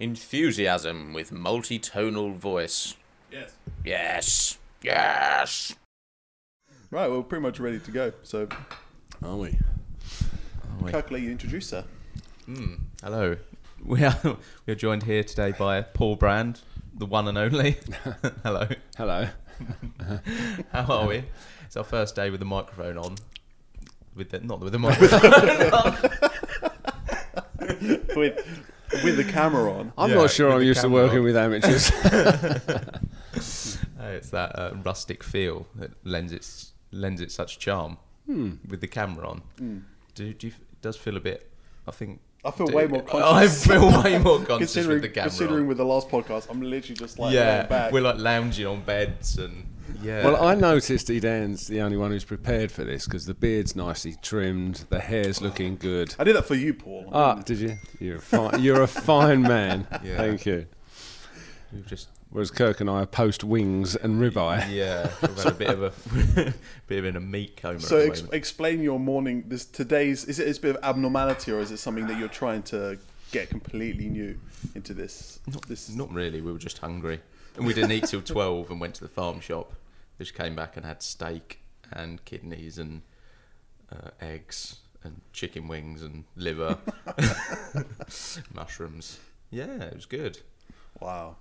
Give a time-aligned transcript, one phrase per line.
[0.00, 2.94] Enthusiasm with multi-tonal voice.
[3.32, 3.52] Yes.
[3.84, 4.58] Yes.
[4.82, 5.74] Yes.
[6.90, 8.12] Right, we're pretty much ready to go.
[8.22, 8.48] So,
[9.22, 9.58] Are we?
[10.88, 11.84] calculate your introducer.
[12.46, 12.74] Hmm.
[13.02, 13.36] Hello.
[13.84, 14.18] We are
[14.66, 16.62] we are joined here today by Paul Brand,
[16.94, 17.76] the one and only.
[18.42, 18.66] Hello.
[18.96, 19.28] Hello.
[20.72, 21.22] How are we?
[21.64, 23.14] It's our first day with the microphone on.
[24.16, 25.30] With the, not with the microphone
[28.16, 28.60] with
[29.04, 29.92] with the camera on.
[29.98, 31.24] I'm Yeah, not sure I'm used to working on.
[31.24, 31.90] with amateurs.
[34.00, 39.28] It's that uh, rustic feel that lends its lends it such charm with the camera
[39.28, 39.42] on.
[40.14, 41.50] Do, do you, it does feel a bit?
[41.86, 42.20] I think.
[42.44, 45.28] I feel do- way more I feel way more conscious considering with the camera.
[45.30, 45.66] considering on.
[45.68, 47.92] with the last podcast, I'm literally just like yeah, back.
[47.92, 49.66] we're like lounging on beds and
[50.02, 50.24] yeah.
[50.24, 54.16] well, I noticed Edan's the only one who's prepared for this because the beard's nicely
[54.22, 56.14] trimmed, the hair's looking good.
[56.18, 57.08] I did that for you, Paul.
[57.12, 57.76] Ah, did you?
[57.98, 59.86] You're a fine, you're a fine man.
[60.04, 60.16] Yeah.
[60.16, 60.66] Thank you.
[61.72, 64.68] We've just Whereas Kirk and I are post wings and ribeye.
[64.70, 66.54] Yeah, we've had a bit of a
[66.86, 69.44] bit of in a meat coma so at the ex- explain your morning.
[69.46, 72.28] This today's is it is a bit of abnormality or is it something that you're
[72.28, 72.98] trying to
[73.32, 74.38] get completely new
[74.74, 75.40] into this?
[75.66, 76.40] this Not really.
[76.42, 77.20] We were just hungry,
[77.56, 79.72] and we didn't eat till twelve, and went to the farm shop.
[80.18, 81.60] Just came back and had steak
[81.92, 83.02] and kidneys and
[83.92, 86.76] uh, eggs and chicken wings and liver,
[88.54, 89.18] mushrooms.
[89.50, 90.38] Yeah, it was good.
[91.00, 91.36] wow.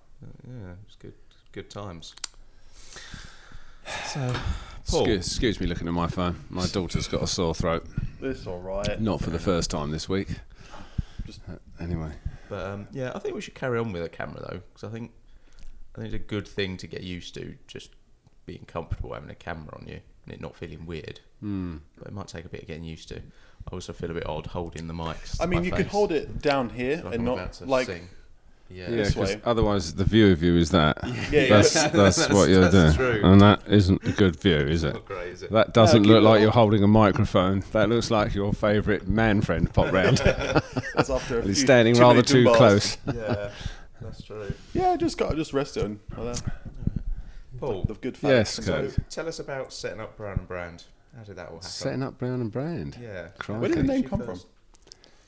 [0.48, 1.14] Yeah, it was good.
[1.52, 2.14] Good times.
[4.08, 4.34] So,
[4.90, 6.44] Paul, Excuse, excuse me looking at my phone.
[6.50, 7.86] My daughter's got a sore throat.
[8.22, 9.00] This all right.
[9.00, 10.30] Not for the first time this week.
[11.26, 12.12] Just- Uh, anyway.
[12.50, 14.90] But um, yeah, I think we should carry on with a camera though, because I
[14.90, 15.12] think
[15.96, 17.92] I think it's a good thing to get used to, just
[18.48, 21.20] being comfortable having a camera on you and it not feeling weird.
[21.42, 21.78] Hmm.
[22.00, 23.18] But it might take a bit of getting used to.
[23.18, 25.38] I also feel a bit odd holding the mics.
[25.40, 27.86] I mean, you could hold it down here like and I'm not to like.
[27.86, 28.08] sing.
[28.70, 29.42] Yeah, Yeah, This because way.
[29.46, 30.98] otherwise the view of you is that.
[31.06, 31.48] Yeah, yeah.
[31.50, 33.12] That's, that's, That's- what you're that's doing.
[33.22, 33.22] true.
[33.32, 35.06] And that isn't a good view, is it?
[35.06, 35.52] great, is it?
[35.52, 37.64] That doesn't keep look like you're holding a microphone.
[37.72, 40.18] That looks like your favourite man friend pop round.
[40.18, 42.56] That's after a He's few- standing too rather too Dumbars.
[42.58, 42.98] close.
[43.16, 43.52] yeah,
[44.02, 44.54] that's true.
[44.74, 46.54] Yeah, just got just rest it on like that.
[47.60, 48.68] Paul, The good Yes, facts.
[48.68, 48.92] Kurt.
[48.92, 50.84] so tell us about setting up Brown and Brand.
[51.16, 51.70] How did that all happen?
[51.70, 52.98] Setting up Brown and Brand.
[53.02, 53.30] Yeah.
[53.40, 53.60] Crikey.
[53.60, 54.40] Where did the name come from?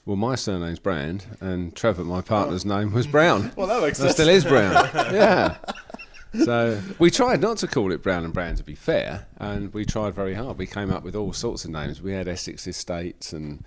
[0.06, 3.52] Well, my surname's Brand, and Trevor, my partner's name, was Brown.
[3.58, 4.14] Well, that makes That sense.
[4.16, 4.74] still is Brown.
[5.14, 5.58] yeah.
[6.46, 9.84] So we tried not to call it Brown and Brown to be fair, and we
[9.86, 10.58] tried very hard.
[10.60, 12.02] We came up with all sorts of names.
[12.04, 13.64] We had Essex Estates and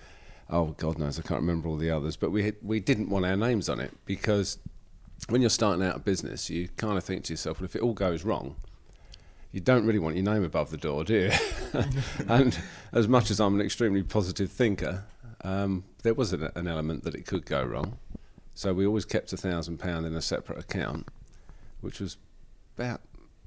[0.48, 3.24] oh God knows I can't remember all the others, but we had, we didn't want
[3.24, 4.58] our names on it because
[5.28, 7.82] when you're starting out a business, you kind of think to yourself, well, if it
[7.82, 8.56] all goes wrong,
[9.52, 11.82] you don't really want your name above the door, do you?
[12.28, 12.58] and
[12.92, 15.04] as much as I'm an extremely positive thinker,
[15.44, 17.98] um, there was an, an element that it could go wrong.
[18.54, 21.08] So we always kept a thousand pound in a separate account,
[21.80, 22.16] which was
[22.76, 23.00] about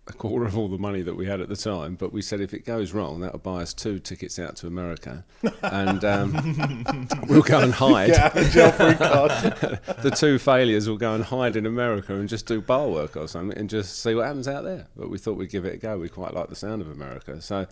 [0.07, 1.95] a quarter of all the money that we had at the time.
[1.95, 5.25] But we said if it goes wrong, that'll buy us two tickets out to America,
[5.63, 8.07] and um, we'll go and hide.
[8.07, 9.31] Get out of jail free card.
[10.03, 13.27] the two failures will go and hide in America and just do bar work or
[13.27, 14.87] something and just see what happens out there.
[14.95, 15.97] But we thought we'd give it a go.
[15.97, 17.41] We quite like the sound of America.
[17.41, 17.67] So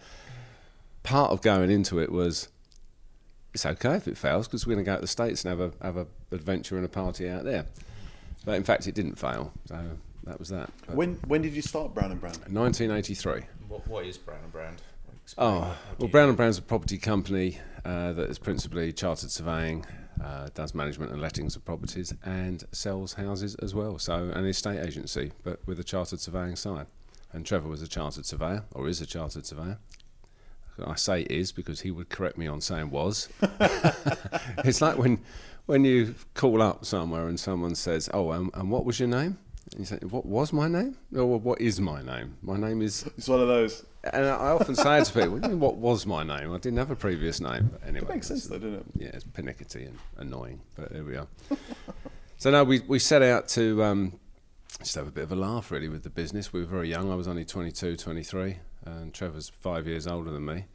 [1.04, 2.48] part of going into it was
[3.54, 5.74] it's okay if it fails because we're going to go to the States and have
[5.74, 7.66] a have a adventure and a party out there.
[8.46, 9.54] But in fact, it didn't fail.
[9.68, 9.80] So
[10.26, 10.70] that was that.
[10.88, 12.34] But When when did you start Brown and Brown?
[12.34, 13.42] 1983.
[13.68, 14.82] What, what is Brown and Brand?
[15.24, 18.30] Explain Oh, what- how do well, you- Brown and Brown's a property company uh, that
[18.30, 19.86] is principally chartered surveying,
[20.24, 24.00] uh, does management and lettings of properties, and sells houses as well.
[24.00, 26.88] So, an estate agency, but with a chartered surveying side.
[27.34, 29.80] And Trevor was a chartered surveyor, or is a chartered surveyor.
[30.86, 33.28] I say is because he would correct me on saying was.
[34.66, 35.20] it's like when
[35.66, 39.38] when you call up somewhere and someone says, "Oh, um, and what was your name?"
[39.72, 43.06] And you say, "What was my name?" Or "What is my name?" My name is
[43.18, 43.86] It's one of those.
[44.14, 46.54] and I often say to people, what, mean, what was my name?
[46.54, 47.70] I didn't have a previous name.
[47.72, 48.86] But anyway, It makes sense though, doesn't it?
[48.98, 51.28] Yeah, it's pernickety and annoying, but there we are.
[52.38, 54.20] so now we, we set out to um,
[54.80, 56.52] just have a bit of a laugh really with the business.
[56.52, 57.12] We were very young.
[57.12, 60.66] I was only 22, 23, and Trevor's five years older than me.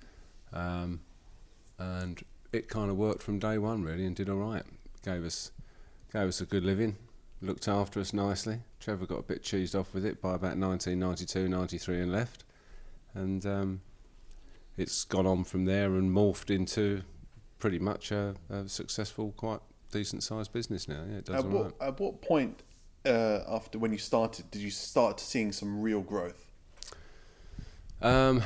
[0.52, 1.00] Um,
[1.78, 2.22] and
[2.52, 4.62] it kind of worked from day one really and did all right.
[5.04, 5.52] Gave us,
[6.12, 6.96] gave us a good living,
[7.42, 8.60] looked after us nicely.
[8.88, 12.44] Trevor got a bit cheesed off with it by about 1992, 93 and left
[13.12, 13.82] and um,
[14.78, 17.02] it's gone on from there and morphed into
[17.58, 19.60] pretty much a, a successful, quite
[19.92, 21.02] decent sized business now.
[21.06, 21.88] Yeah, it does At what, right.
[21.88, 22.62] at what point
[23.04, 26.50] uh, after when you started did you start seeing some real growth?
[28.00, 28.42] Um,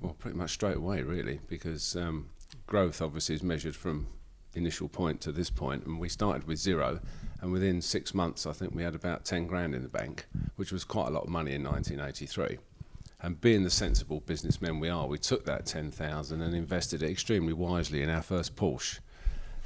[0.00, 2.30] well, pretty much straight away, really, because um,
[2.66, 4.08] growth obviously is measured from
[4.56, 6.98] initial point to this point, and we started with zero,
[7.40, 10.26] And within six months, I think we had about 10 grand in the bank,
[10.56, 12.58] which was quite a lot of money in 1983.
[13.22, 17.52] And being the sensible businessmen we are, we took that 10,000 and invested it extremely
[17.52, 18.98] wisely in our first Porsche.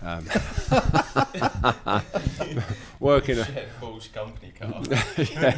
[0.03, 0.25] Um,
[3.01, 3.47] working, a,
[3.81, 4.83] Porsche company car.
[5.33, 5.57] yeah,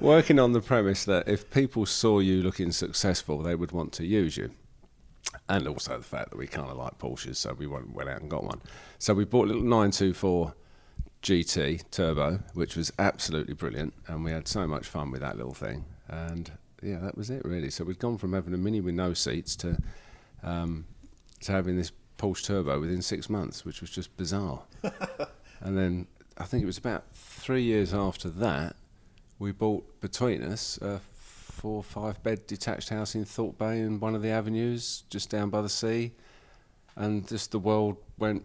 [0.00, 4.06] working on the premise that if people saw you looking successful, they would want to
[4.06, 4.50] use you.
[5.48, 8.30] And also the fact that we kind of like Porsches, so we went out and
[8.30, 8.62] got one.
[8.98, 10.54] So we bought a little 924
[11.24, 15.54] GT Turbo, which was absolutely brilliant, and we had so much fun with that little
[15.54, 15.86] thing.
[16.06, 17.70] And yeah, that was it really.
[17.70, 19.78] So we'd gone from having a Mini with no seats to
[20.42, 20.84] um,
[21.40, 24.62] to having this Porsche Turbo within six months, which was just bizarre.
[25.60, 26.06] and then
[26.36, 28.76] I think it was about three years after that,
[29.38, 33.98] we bought between us a four or five bed detached house in Thorpe Bay in
[33.98, 36.12] one of the avenues just down by the sea.
[36.96, 38.44] And just the world went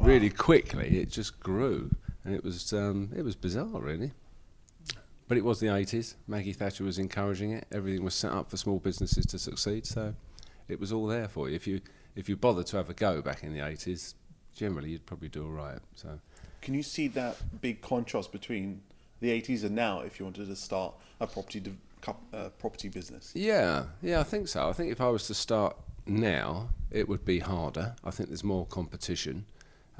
[0.00, 0.98] really quickly.
[0.98, 1.90] It just grew,
[2.24, 4.12] and it was um, it was bizarre, really.
[5.28, 6.16] But it was the 80s.
[6.26, 7.64] Maggie Thatcher was encouraging it.
[7.70, 10.12] Everything was set up for small businesses to succeed, so
[10.68, 11.54] it was all there for you.
[11.54, 11.80] If you
[12.16, 14.14] if you bothered to have a go back in the 80s,
[14.54, 15.78] generally you'd probably do all right.
[15.94, 16.18] So
[16.60, 18.80] Can you see that big contrast between
[19.20, 23.30] the 80s and now if you wanted to start a property de- uh, property business?
[23.34, 24.68] Yeah, yeah, I think so.
[24.68, 25.76] I think if I was to start
[26.06, 27.94] now, it would be harder.
[28.02, 29.46] I think there's more competition.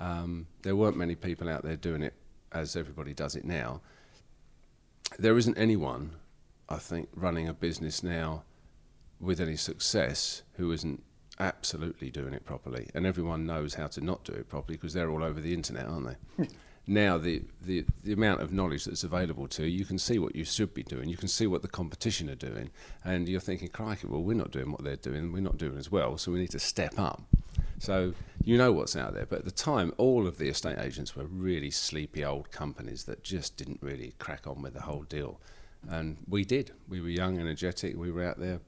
[0.01, 2.15] Um, there weren't many people out there doing it
[2.53, 3.81] as everybody does it now.
[5.19, 6.13] There isn't anyone,
[6.69, 8.45] I think, running a business now
[9.21, 11.03] with any success who isn't
[11.39, 12.89] absolutely doing it properly.
[12.95, 15.87] And everyone knows how to not do it properly because they're all over the internet,
[15.87, 16.49] aren't they?
[16.87, 20.35] now the, the, the amount of knowledge that's available to you, you can see what
[20.35, 21.09] you should be doing.
[21.09, 22.71] You can see what the competition are doing,
[23.05, 25.33] and you're thinking, "Crikey, well, we're not doing what they're doing.
[25.33, 27.23] We're not doing as well, so we need to step up."
[27.81, 28.13] So
[28.45, 29.27] you know what's out there.
[29.27, 33.25] But at the time, all of the estate agents were really sleepy old companies that
[33.25, 35.41] just didn't really crack on with the whole deal,
[35.89, 36.73] and we did.
[36.89, 37.97] We were young, energetic.
[37.97, 38.61] We were out there,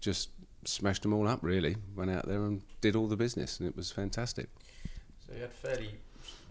[0.00, 0.30] just
[0.64, 1.38] smashed them all up.
[1.42, 4.48] Really, went out there and did all the business, and it was fantastic.
[5.26, 5.94] So you had fairly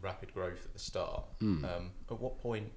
[0.02, 1.24] rapid growth at the start.
[1.40, 1.66] Hmm.
[1.66, 2.72] Um, at what point?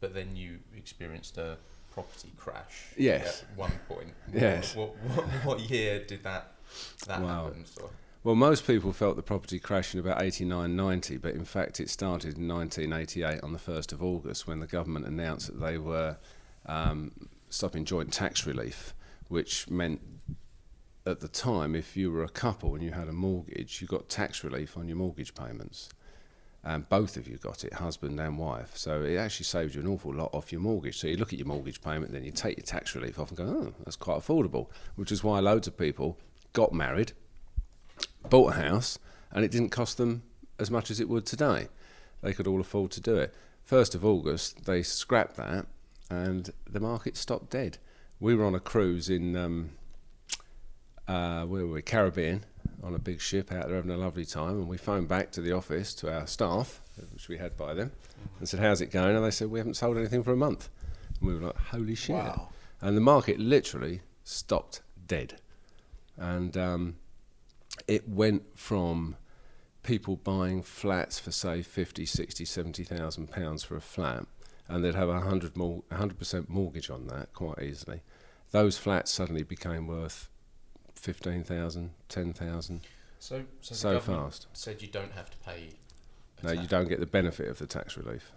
[0.00, 1.56] But then you experienced a
[1.92, 2.88] property crash.
[2.96, 3.42] Yes.
[3.50, 4.12] At one point.
[4.34, 4.76] Yes.
[4.76, 6.52] What, what, what year did that
[7.06, 7.46] that Wow.
[7.46, 7.64] happen?
[7.64, 7.90] So,
[8.22, 11.88] Well, most people felt the property crash in about 89, 90, but in fact it
[11.88, 16.18] started in 1988 on the 1st of August when the government announced that they were
[16.66, 17.12] um,
[17.48, 18.94] stopping joint tax relief,
[19.28, 20.02] which meant
[21.06, 24.10] at the time if you were a couple and you had a mortgage, you got
[24.10, 25.88] tax relief on your mortgage payments.
[26.62, 28.76] And both of you got it, husband and wife.
[28.76, 30.98] So it actually saved you an awful lot off your mortgage.
[30.98, 33.38] So you look at your mortgage payment, then you take your tax relief off and
[33.38, 34.66] go, oh, that's quite affordable.
[34.96, 36.18] Which is why loads of people
[36.52, 37.12] got married,
[38.28, 38.98] bought a house,
[39.32, 40.22] and it didn't cost them
[40.58, 41.68] as much as it would today.
[42.22, 43.34] They could all afford to do it.
[43.62, 45.66] First of August, they scrapped that,
[46.10, 47.78] and the market stopped dead.
[48.18, 49.70] We were on a cruise in um,
[51.08, 51.82] uh, where were we?
[51.82, 52.44] Caribbean,
[52.82, 55.40] on a big ship out there having a lovely time, and we phoned back to
[55.40, 56.80] the office to our staff,
[57.12, 57.90] which we had by then,
[58.38, 60.68] and said, "How's it going?" And they said, "We haven't sold anything for a month."
[61.18, 62.50] And we were like, "Holy shit!" Wow.
[62.80, 65.40] And the market literally stopped dead,
[66.16, 66.96] and um,
[67.90, 69.16] it went from
[69.82, 74.24] people buying flats for say 50 60 70,000 pounds for a flat
[74.68, 78.02] and they'd have a 100 mor- 100% mortgage on that quite easily.
[78.52, 80.28] Those flats suddenly became worth
[80.94, 82.80] 15,000 10,000
[83.18, 84.46] so, so, so fast.
[84.52, 85.70] said you don't have to pay.
[86.42, 88.30] no you don't get the benefit of the tax relief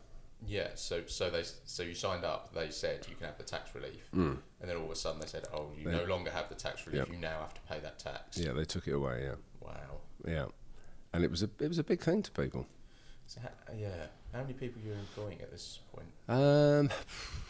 [0.47, 2.53] Yeah, so so they so you signed up.
[2.53, 4.37] They said you can have the tax relief, Mm.
[4.59, 5.97] and then all of a sudden they said, "Oh, you Yeah.
[5.99, 6.99] no longer have the tax relief.
[7.07, 7.09] Yep.
[7.15, 10.01] You now have to pay that tax." yeah they took it away yeah Wow.
[10.27, 10.45] yeah
[11.13, 12.65] and it was a it was a big thing to people
[13.25, 16.07] So ha- yeah, how many people are you employing at this point?
[16.27, 16.89] Um,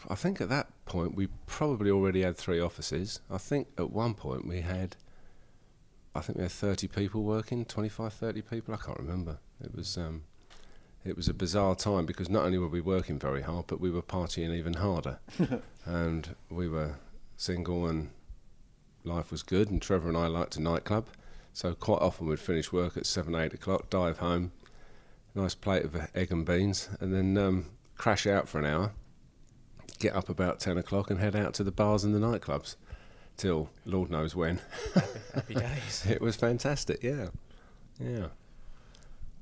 [0.08, 3.20] I think at that point we probably already had three offices.
[3.28, 4.96] I think at one point we had,
[6.14, 8.72] I think we had 30 people working, 25, 30 people.
[8.72, 9.38] I can't remember.
[9.60, 10.22] It was, um,
[11.04, 13.90] it was a bizarre time because not only were we working very hard, but we
[13.90, 15.18] were partying even harder,
[15.84, 16.96] and we were
[17.36, 18.10] single and
[19.04, 19.70] life was good.
[19.70, 21.08] And Trevor and I liked a nightclub,
[21.52, 24.52] so quite often we'd finish work at seven, eight o'clock, dive home,
[25.34, 28.92] nice plate of egg and beans, and then um, crash out for an hour,
[29.98, 32.76] get up about 10 o'clock, and head out to the bars and the nightclubs
[33.36, 34.60] till Lord knows when.
[35.34, 36.06] Happy days.
[36.08, 37.28] it was fantastic, yeah.
[38.00, 38.28] Yeah.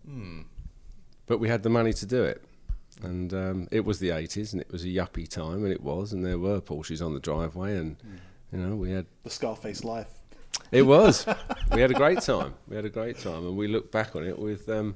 [0.05, 0.41] Hmm.
[1.33, 2.45] But we had the money to do it.
[3.03, 6.13] And um, it was the 80s, and it was a yuppie time, and it was,
[6.13, 7.97] and there were Porsches on the driveway, and,
[8.53, 10.11] you know, we had The Scarface life.
[10.73, 11.25] It was.
[11.73, 12.53] we had a great time.
[12.69, 14.95] We had a great time, and we look back on it with um,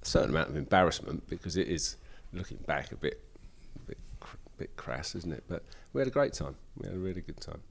[0.00, 1.96] a certain amount of embarrassment because it is
[2.32, 3.20] looking back a bit,
[3.74, 5.42] a bit, cr- bit crass, isn't it?
[5.48, 6.54] But we had a great time.
[6.76, 7.62] We had a really good time.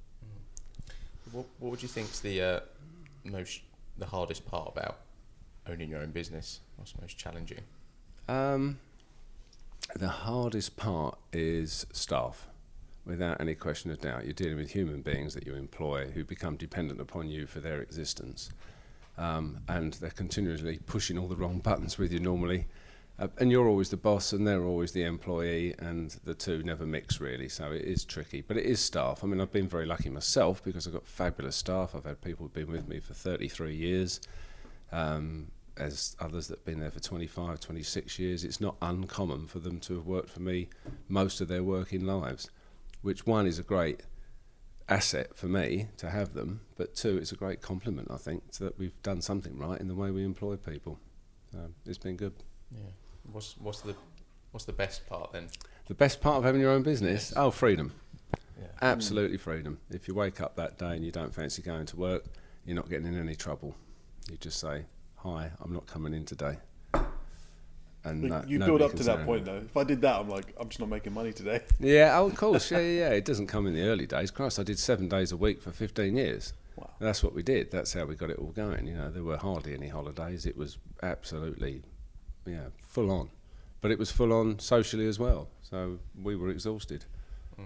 [1.32, 2.60] What, what would you think's the uh,
[3.24, 3.62] most
[3.98, 4.98] the hardest part about
[5.70, 6.60] owning your own business?
[6.76, 7.62] What's most challenging?
[8.28, 8.80] Um,
[9.96, 12.48] the hardest part is staff,
[13.06, 14.24] without any question of doubt.
[14.24, 17.82] You're dealing with human beings that you employ who become dependent upon you for their
[17.82, 18.50] existence.
[19.18, 22.66] Um, and they're continually pushing all the wrong buttons with you normally.
[23.20, 26.86] Uh, and you're always the boss and they're always the employee, and the two never
[26.86, 27.48] mix really.
[27.48, 29.24] So it is tricky, but it is staff.
[29.24, 31.94] I mean, I've been very lucky myself because I've got fabulous staff.
[31.94, 34.20] I've had people who've been with me for 33 years.
[34.92, 39.60] Um, as others that have been there for 25, 26 years, it's not uncommon for
[39.60, 40.70] them to have worked for me
[41.08, 42.50] most of their working lives,
[43.02, 44.02] which one is a great
[44.90, 48.78] asset for me to have them, but two, it's a great compliment, I think, that
[48.78, 51.00] we've done something right in the way we employ people.
[51.54, 52.34] Um, it's been good.
[52.72, 52.92] Yeah.
[53.32, 53.96] What's what's the
[54.52, 55.50] what's the best part then?
[55.88, 57.32] The best part of having your own business?
[57.32, 57.34] Yes.
[57.36, 57.94] Oh, freedom.
[58.60, 58.68] Yeah.
[58.82, 59.80] Absolutely freedom.
[59.90, 62.26] If you wake up that day and you don't fancy going to work,
[62.66, 63.76] you're not getting in any trouble.
[64.30, 64.86] You just say,
[65.24, 66.58] "Hi, I'm not coming in today."
[68.06, 69.58] And Like, no- you nobody build up to that point though.
[69.58, 71.62] If I did that, I'm like, I'm just not making money today.
[71.80, 72.70] Yeah, oh, of course.
[72.70, 73.10] Yeah, yeah, yeah.
[73.12, 74.30] It doesn't come in the early days.
[74.30, 76.54] Christ, I did seven days a week for 15 years.
[76.76, 76.90] Wow.
[77.00, 77.72] That's what we did.
[77.72, 78.88] That's how we got it all going.
[78.88, 80.46] You know, there were hardly any holidays.
[80.46, 81.84] It was absolutely,
[82.46, 83.30] yeah, full on.
[83.80, 85.48] But it was full on socially as well.
[85.62, 87.06] So we were exhausted.
[87.58, 87.64] Mm.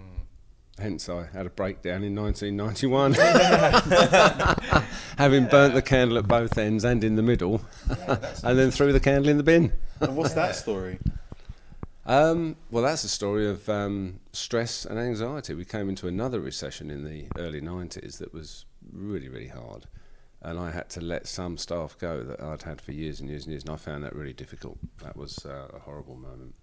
[0.80, 3.14] Hence, I had a breakdown in 1991.
[5.18, 7.60] Having burnt the candle at both ends and in the middle,
[8.44, 9.72] and then threw the candle in the bin.
[10.00, 10.98] And what's that story?
[12.06, 15.52] Um, well, that's a story of um, stress and anxiety.
[15.54, 19.86] We came into another recession in the early 90s that was really, really hard.
[20.40, 23.44] And I had to let some staff go that I'd had for years and years
[23.44, 24.78] and years, and I found that really difficult.
[25.02, 26.54] That was uh, a horrible moment.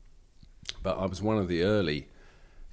[0.81, 2.07] But I was one of the early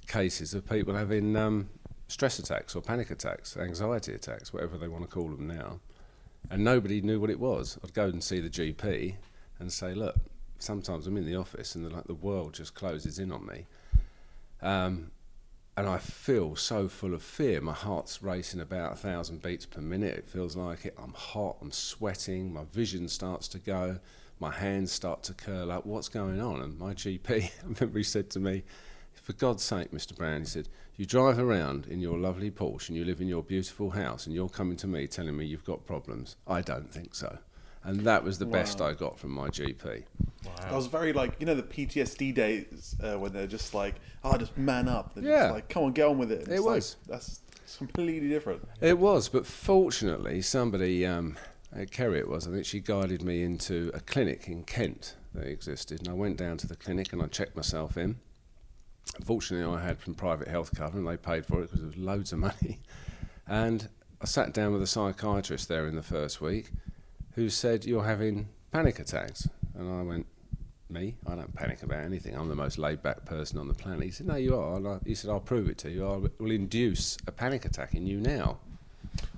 [0.07, 1.69] cases of people having um,
[2.07, 5.79] stress attacks or panic attacks, anxiety attacks, whatever they want to call them now.
[6.49, 7.77] And nobody knew what it was.
[7.83, 9.15] I'd go and see the GP
[9.59, 10.15] and say, look,
[10.59, 13.65] sometimes I'm in the office and the, like the world just closes in on me.
[14.61, 15.11] Um,
[15.75, 17.59] and I feel so full of fear.
[17.59, 20.15] My heart's racing about a thousand beats per minute.
[20.17, 20.95] It feels like it.
[21.01, 21.57] I'm hot.
[21.61, 22.53] I'm sweating.
[22.53, 23.99] My vision starts to go.
[24.39, 25.85] My hands start to curl up.
[25.85, 26.61] What's going on?
[26.61, 28.63] And my GP, I remember he said to me,
[29.21, 30.15] "For God's sake, Mr.
[30.15, 33.43] Brown," he said, "you drive around in your lovely Porsche and you live in your
[33.43, 36.35] beautiful house, and you're coming to me telling me you've got problems.
[36.47, 37.37] I don't think so."
[37.85, 40.03] And that was the best I got from my GP.
[40.61, 44.37] I was very like, you know, the PTSD days uh, when they're just like, oh,
[44.37, 45.13] just man up.
[45.13, 45.41] They're Yeah.
[45.43, 46.43] just like, come on, get on with it.
[46.43, 46.95] And It it's like, was.
[47.07, 47.41] that's
[47.77, 48.65] completely different.
[48.79, 51.35] It was, but fortunately, somebody, um,
[51.75, 55.47] uh, Kerry it was, I think she guided me into a clinic in Kent that
[55.47, 55.99] existed.
[55.99, 58.15] And I went down to the clinic and I checked myself in.
[59.23, 61.97] Fortunately, I had some private health cover and they paid for it because it was
[61.97, 62.79] loads of money.
[63.45, 63.89] And
[64.21, 66.71] I sat down with a psychiatrist there in the first week
[67.35, 69.49] who said, You're having panic attacks.
[69.75, 70.25] And I went,
[70.89, 71.15] Me?
[71.27, 72.33] I don't panic about anything.
[72.33, 74.03] I'm the most laid back person on the planet.
[74.03, 74.95] He said, No, you are.
[74.95, 76.07] I, he said, I'll prove it to you.
[76.07, 78.59] I will induce a panic attack in you now.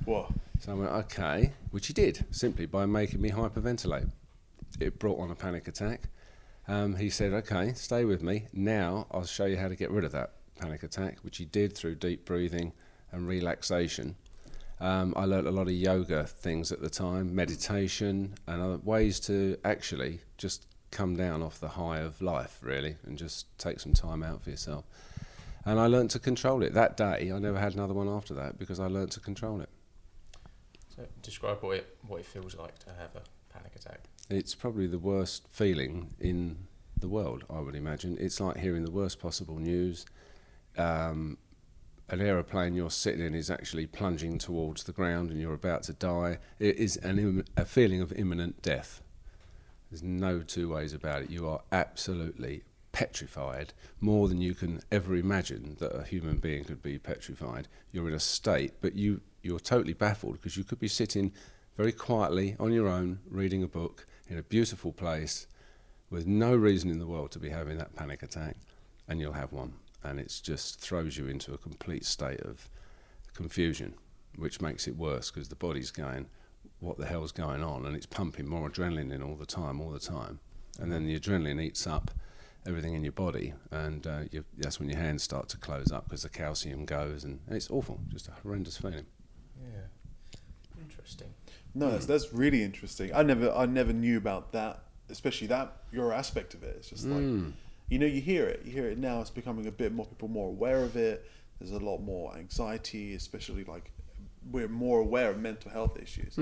[0.06, 0.32] Whoa.
[0.60, 4.10] So I went, okay, which he did, simply by making me hyperventilate.
[4.80, 6.10] It brought on a panic attack.
[6.68, 8.48] Um, he said, okay, stay with me.
[8.54, 11.76] Now I'll show you how to get rid of that panic attack, which he did
[11.76, 12.74] through deep breathing
[13.12, 14.16] and relaxation.
[14.80, 19.20] Um, I learnt a lot of yoga things at the time, meditation, and other ways
[19.22, 23.94] to actually just come down off the high of life, really, and just take some
[23.94, 24.86] time out for yourself.
[25.66, 26.74] And I learnt to control it.
[26.74, 29.70] That day, I never had another one after that because I learnt to control it.
[30.96, 34.02] So describe what it what it feels like to have a panic attack.
[34.30, 36.68] It's probably the worst feeling in
[36.98, 38.18] the world, I would imagine.
[38.20, 40.06] It's like hearing the worst possible news.
[40.78, 41.38] Um,
[42.10, 45.94] an aeroplane you're sitting in is actually plunging towards the ground and you're about to
[45.94, 46.40] die.
[46.60, 49.02] It is an Im- a feeling of imminent death.
[49.92, 51.30] There's no two ways about it.
[51.30, 56.82] You are absolutely petrified, more than you can ever imagine that a human being could
[56.82, 57.68] be petrified.
[57.92, 61.32] You're in a state, but you, you're totally baffled because you could be sitting
[61.76, 65.48] very quietly on your own, reading a book in a beautiful place
[66.10, 68.58] with no reason in the world to be having that panic attack,
[69.08, 69.74] and you'll have one.
[70.04, 72.70] And it just throws you into a complete state of
[73.34, 73.96] confusion,
[74.36, 76.28] which makes it worse because the body's going,
[76.80, 77.86] what the hell's going on?
[77.86, 80.40] And it's pumping more adrenaline in all the time, all the time.
[80.80, 82.12] And then the adrenaline eats up
[82.68, 86.06] everything in your body, and uh, you, that's when your hands start to close up
[86.06, 89.06] because the calcium goes, and, and it's awful, just a horrendous feeling.
[89.62, 90.42] Yeah.
[90.82, 91.35] Interesting.
[91.76, 93.14] No, that's, that's really interesting.
[93.14, 96.76] I never, I never knew about that, especially that your aspect of it.
[96.80, 97.52] It's just like, Mm.
[97.90, 98.62] you know, you hear it.
[98.66, 99.20] You hear it now.
[99.22, 101.26] It's becoming a bit more people more aware of it.
[101.60, 103.92] There's a lot more anxiety, especially like
[104.52, 106.36] we're more aware of mental health issues.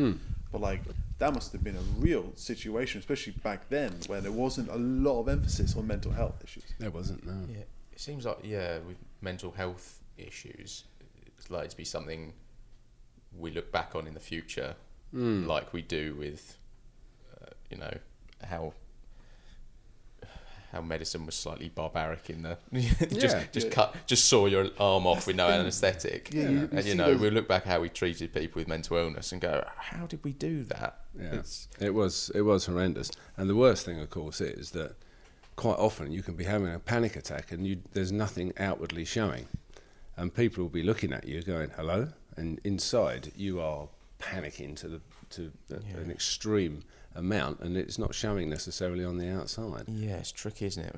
[0.51, 0.81] But like
[1.19, 5.19] that must have been a real situation, especially back then, where there wasn't a lot
[5.21, 6.63] of emphasis on mental health issues.
[6.79, 7.37] There wasn't, no.
[7.51, 10.83] Yeah, it seems like yeah, with mental health issues,
[11.37, 12.33] it's likely to be something
[13.37, 14.75] we look back on in the future,
[15.13, 16.57] like we do with,
[17.41, 17.97] uh, you know,
[18.43, 18.73] how
[20.71, 23.43] how medicine was slightly barbaric in the just Yeah.
[23.51, 23.73] just Yeah.
[23.73, 27.11] cut just saw your arm off with no anaesthetic, Yeah, you- you and you know
[27.11, 30.23] those- we look back how we treated people with mental illness and go, how did
[30.23, 31.01] we do that?
[31.15, 33.11] Yeah, It's- it was it was horrendous.
[33.37, 34.95] And the worst thing, of course, is that
[35.55, 39.45] quite often you can be having a panic attack and you, there's nothing outwardly showing,
[40.17, 43.89] and people will be looking at you going hello, and inside you are
[44.23, 45.01] panicking to the
[45.31, 45.97] to a- Yeah.
[45.97, 46.83] an extreme
[47.15, 49.85] amount, and it's not showing necessarily on the outside.
[49.87, 50.95] yeah, it's tricky, isn't it?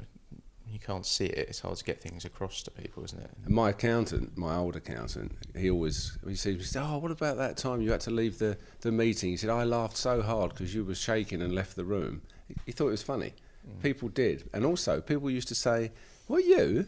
[0.67, 1.47] You can't see it.
[1.49, 3.29] It's hard to get things across to people, isn't it?
[3.45, 7.37] And my accountant, my old accountant, he always he said, he said, "Oh, what about
[7.37, 10.51] that time you had to leave the, the meeting?" He said, "I laughed so hard
[10.51, 13.33] because you were shaking and left the room." He, he thought it was funny.
[13.67, 13.81] Mm.
[13.81, 15.91] People did, and also people used to say,
[16.27, 16.87] "Were you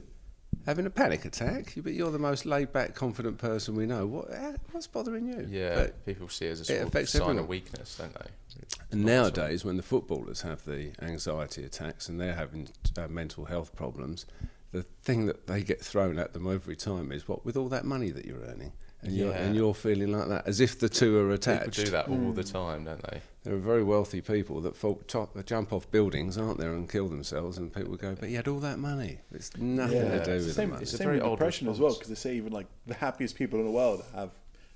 [0.66, 1.74] having a panic attack?
[1.77, 4.06] But you're the most laid-back, confident person we know.
[4.08, 4.30] What
[4.72, 7.39] what's bothering you?" Yeah, But- people see it as a sort of sign everyone.
[7.39, 8.30] of weakness, don't they?
[8.62, 12.34] It's And not sort of- nowadays, when the footballers have the anxiety attacks and they're
[12.36, 14.25] having uh, mental health problems,
[14.72, 17.86] the thing that they get thrown at them every time is what with all that
[17.86, 21.18] money that you're earning, and you're and you're feeling like that as if the two
[21.20, 21.60] are attached.
[21.60, 21.86] people attached.
[21.86, 22.51] do that all the mm.
[22.51, 23.22] time, don't they?
[23.44, 27.08] There are very wealthy people that fall, top, jump off buildings, aren't there, and kill
[27.08, 29.20] themselves, and people go, "But he had all that money.
[29.32, 30.20] It's nothing Yeah.
[30.20, 31.27] to do It's with the same, the money." it's It's a the same very with
[31.27, 34.04] odd depression as well, because they say even like the happiest people in the world
[34.13, 34.32] have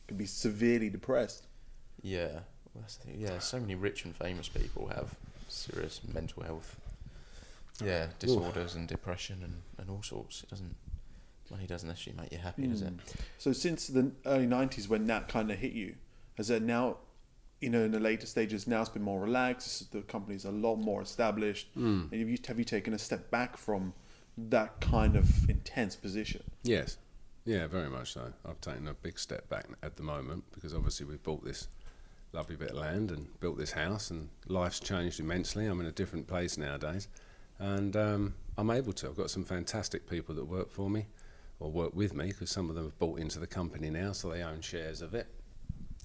[0.08, 1.48] can be severely depressed.
[2.02, 2.28] Yeah,
[2.74, 3.20] well, that's the thing.
[3.20, 3.40] yeah.
[3.40, 5.16] So many rich and famous people have
[5.50, 6.80] serious mental health,
[7.84, 10.44] yeah, disorders and depression and, and all sorts.
[10.44, 10.76] It doesn't
[11.52, 12.94] money doesn't necessarily make you happy, does it?
[13.38, 15.96] So since the early '90s, when that kind of hit you,
[16.36, 16.98] has it now,
[17.60, 19.92] you know, in the later stages, now it's been more relaxed.
[19.92, 21.68] The company's a lot more established.
[22.12, 23.94] And have you have you taken a step back from
[24.38, 26.44] that kind of intense position?
[26.64, 26.98] Yes,
[27.46, 28.34] yeah, very much so.
[28.46, 31.68] I've taken a big step back at the moment because obviously we've bought this
[32.34, 35.66] lovely bit of land and built this house, and life's changed immensely.
[35.66, 37.08] I'm in a different place nowadays,
[37.60, 39.08] and um, I'm able to.
[39.08, 41.08] I've got some fantastic people that work for me
[41.62, 44.30] or work with me because some of them have bought into the company now, so
[44.30, 45.28] they own shares of it,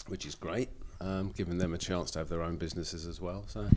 [0.06, 0.68] which is great.
[1.00, 3.44] Um, giving them a chance to have their own businesses as well.
[3.48, 3.68] So,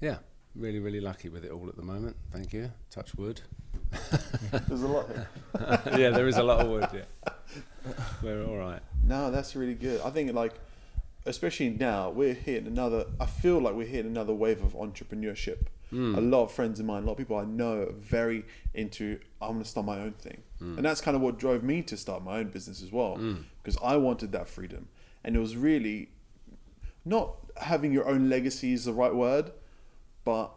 [0.00, 0.18] yeah,
[0.54, 2.16] really, really lucky with it all at the moment.
[2.32, 2.70] Thank you.
[2.90, 3.40] Touch wood.
[4.68, 5.28] There's a lot here.
[5.98, 6.88] yeah, there is a lot of wood.
[6.92, 7.32] Yeah,
[8.22, 8.80] we're all right.
[9.02, 10.00] No, that's really good.
[10.02, 10.54] I think like,
[11.26, 13.06] especially now, we're hitting another.
[13.20, 15.66] I feel like we're hitting another wave of entrepreneurship.
[15.94, 16.16] Mm.
[16.16, 19.18] A lot of friends of mine, a lot of people I know, are very into.
[19.40, 20.76] I'm going to start my own thing, mm.
[20.76, 23.44] and that's kind of what drove me to start my own business as well, mm.
[23.62, 24.88] because I wanted that freedom,
[25.22, 26.10] and it was really
[27.04, 29.52] not having your own legacy is the right word,
[30.24, 30.52] but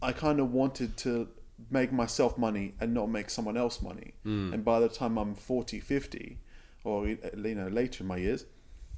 [0.00, 1.28] I kind of wanted to
[1.70, 4.12] make myself money and not make someone else money.
[4.52, 6.38] And by the time I'm 40, 50,
[6.84, 7.18] or you
[7.54, 8.44] know later in my years,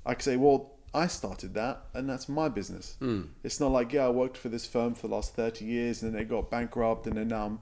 [0.04, 2.96] I can say, well, I started that, and that's my business.
[3.44, 6.12] It's not like yeah, I worked for this firm for the last 30 years, and
[6.12, 7.58] then they got bankrupt, and then now I'm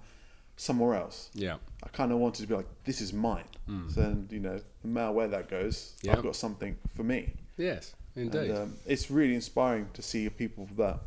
[0.56, 1.30] somewhere else.
[1.34, 1.56] Yeah.
[1.82, 3.44] I kind of wanted to be like, this is mine.
[3.92, 6.12] So then, you know, no matter where that goes, Yeah.
[6.16, 7.32] I've got something for me.
[7.58, 8.50] Yes, indeed.
[8.50, 11.00] And, um, it's really inspiring to see people that,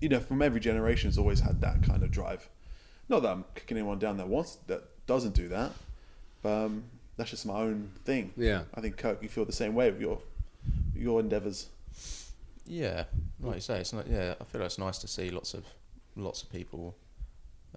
[0.00, 2.48] you know, from every generation has always had that kind of drive.
[3.08, 5.70] Not that I'm kicking anyone down that wants that doesn't do that,
[6.42, 6.84] but um,
[7.16, 8.32] that's just my own thing.
[8.36, 8.62] Yeah.
[8.74, 10.18] I think Kirk, you feel the same way with your
[10.96, 11.68] your endeavors.
[12.66, 13.04] Yeah,
[13.40, 14.06] like you say, it's not.
[14.08, 15.64] Yeah, I feel like it's nice to see lots of
[16.16, 16.96] lots of people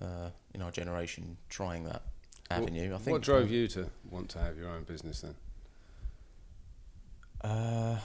[0.02, 2.02] uh, in our generation trying that
[2.50, 2.94] avenue.
[2.96, 3.14] I think.
[3.14, 5.36] what drove you to want to have your own business then?
[7.42, 7.98] Uh,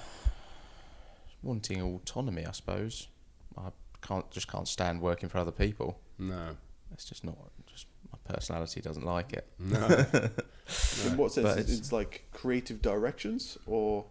[1.42, 3.08] wanting autonomy, I suppose.
[3.56, 3.70] I
[4.02, 5.98] can't just can't stand working for other people.
[6.18, 6.56] No.
[6.92, 7.36] It's just not.
[7.66, 9.46] Just my personality doesn't like it.
[9.58, 9.86] No.
[11.06, 11.46] In what sense?
[11.48, 14.04] It's, it's- it's like creative directions, or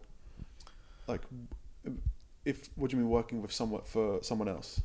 [1.07, 1.21] like
[2.45, 4.81] if what do you mean working with someone for someone else?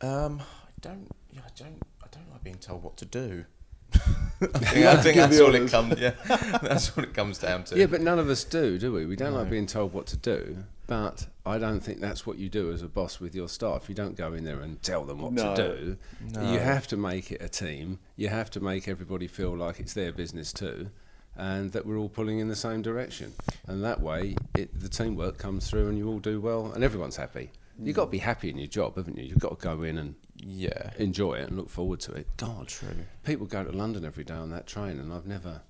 [0.00, 1.08] Um, I don't.
[1.32, 1.82] Yeah, I don't.
[2.02, 3.44] I don't like being told what to do.
[3.94, 5.98] I think, I think that's the all it comes.
[5.98, 6.14] Yeah,
[6.62, 7.76] that's what it comes down to.
[7.78, 9.04] yeah, but none of us do, do we?
[9.04, 10.58] We don't like being told what to do.
[10.86, 13.88] But I don't think that's what you do as a boss with your staff.
[13.88, 15.54] You don't go in there and tell them what No.
[15.54, 15.96] to do.
[16.32, 16.52] No.
[16.52, 17.98] You have to make it a team.
[18.16, 20.90] You have to make everybody feel like it's their business too,
[21.36, 23.32] and that we're all pulling in the same direction.
[23.66, 27.16] And that way, it, the teamwork comes through, and you all do well, and everyone's
[27.16, 27.50] happy.
[27.82, 29.24] You've got to be happy in your job, haven't you?
[29.24, 30.90] You've got to go in and Yeah.
[30.98, 32.26] enjoy it and look forward to it.
[32.36, 32.88] God, True.
[33.24, 35.62] people go to London every day on that train, and I've never.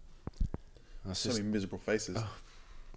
[1.05, 2.19] My, So sis- many miserable faces.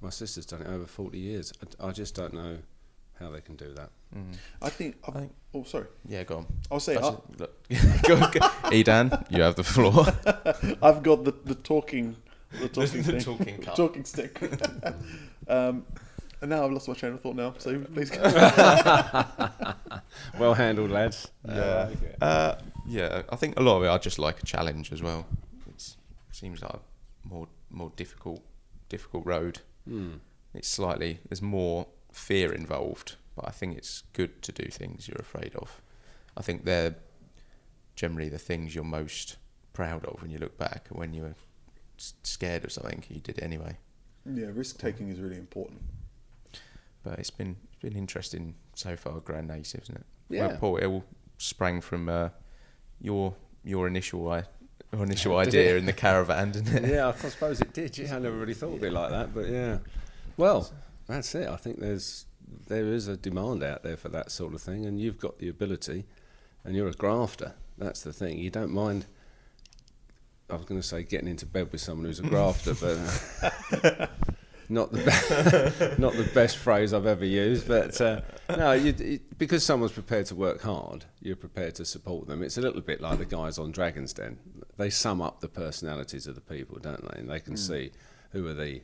[0.01, 1.53] my sister's done it over forty years.
[1.79, 2.57] I, I just don't know
[3.19, 3.89] how they can do that.
[4.15, 4.35] Mm.
[4.63, 4.95] I think.
[5.07, 5.85] I think- oh, sorry.
[6.07, 6.45] Yeah, go on.
[6.71, 6.95] I'll say.
[6.95, 7.39] That's I, it.
[7.39, 7.67] Look.
[8.07, 8.39] go, go.
[8.71, 10.07] Edan, you have the floor.
[10.81, 12.15] I've got the, the talking
[12.61, 13.21] the talking The thing.
[13.21, 13.75] talking cup.
[13.75, 14.39] talking stick.
[15.47, 15.85] um,
[16.41, 17.53] and now I've lost my train of thought now.
[17.57, 18.11] So please.
[20.39, 21.31] Well handled, lads.
[21.47, 21.89] Yeah.
[22.21, 22.55] Uh,
[22.87, 25.25] yeah, I think a lot of it I just like a challenge as well.
[25.67, 25.95] It
[26.31, 26.79] seems like a
[27.23, 28.41] more more difficult
[28.89, 29.59] difficult road.
[29.87, 30.13] Hmm.
[30.53, 35.17] It's slightly there's more fear involved, but I think it's good to do things you're
[35.21, 35.81] afraid of.
[36.37, 36.95] I think they're
[37.95, 39.37] generally the things you're most
[39.73, 40.87] proud of when you look back.
[40.89, 41.35] When you were s-
[41.97, 43.77] scared of something, you did it anyway.
[44.25, 45.81] yeah, risk taking is really important.
[47.03, 50.05] But it's been it's been interesting so far, Grand Native, isn't it?
[50.29, 50.47] Yeah.
[50.47, 51.03] Well, Paul, it all
[51.37, 52.29] sprang from uh,
[53.01, 54.43] your your initial I,
[54.93, 56.91] your initial idea in the caravan, didn't it?
[56.91, 57.97] yeah, I suppose it did.
[57.97, 59.79] Yeah, I never really thought of it like that, but yeah.
[60.37, 60.71] Well,
[61.07, 61.47] that's it.
[61.47, 62.25] I think there's
[62.67, 65.49] there is a demand out there for that sort of thing, and you've got the
[65.49, 66.05] ability,
[66.63, 67.53] and you're a grafter.
[67.77, 68.37] That's the thing.
[68.37, 69.05] You don't mind.
[70.53, 72.97] I was going to say getting into bed with someone who's a grafter, but
[73.89, 74.07] uh,
[74.69, 77.67] not the be- not the best phrase I've ever used.
[77.67, 78.21] But uh,
[78.55, 82.43] no, you, it, because someone's prepared to work hard, you're prepared to support them.
[82.43, 84.37] It's a little bit like the guys on Dragon's Den.
[84.77, 87.19] They sum up the personalities of the people, don't they?
[87.19, 87.91] And they can see
[88.31, 88.81] who are the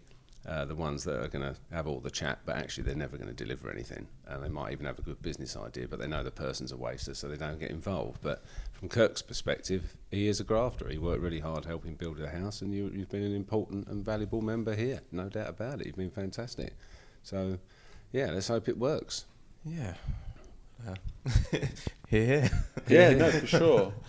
[0.48, 3.18] uh, the ones that are going to have all the chat, but actually they're never
[3.18, 4.08] going to deliver anything.
[4.28, 6.78] And they might even have a good business idea, but they know the person's a
[6.78, 8.22] waster, so they don't get involved.
[8.22, 10.88] But from Kirk's perspective, he is a grafter.
[10.90, 14.04] He worked really hard helping build a house, and you, you've been an important and
[14.04, 15.88] valuable member here, no doubt about it.
[15.88, 16.74] You've been fantastic.
[17.22, 17.58] So,
[18.12, 19.26] yeah, let's hope it works.
[19.66, 19.96] Yeah.
[20.88, 20.96] Uh,
[22.08, 22.50] here.
[22.88, 23.94] Yeah, no, for sure.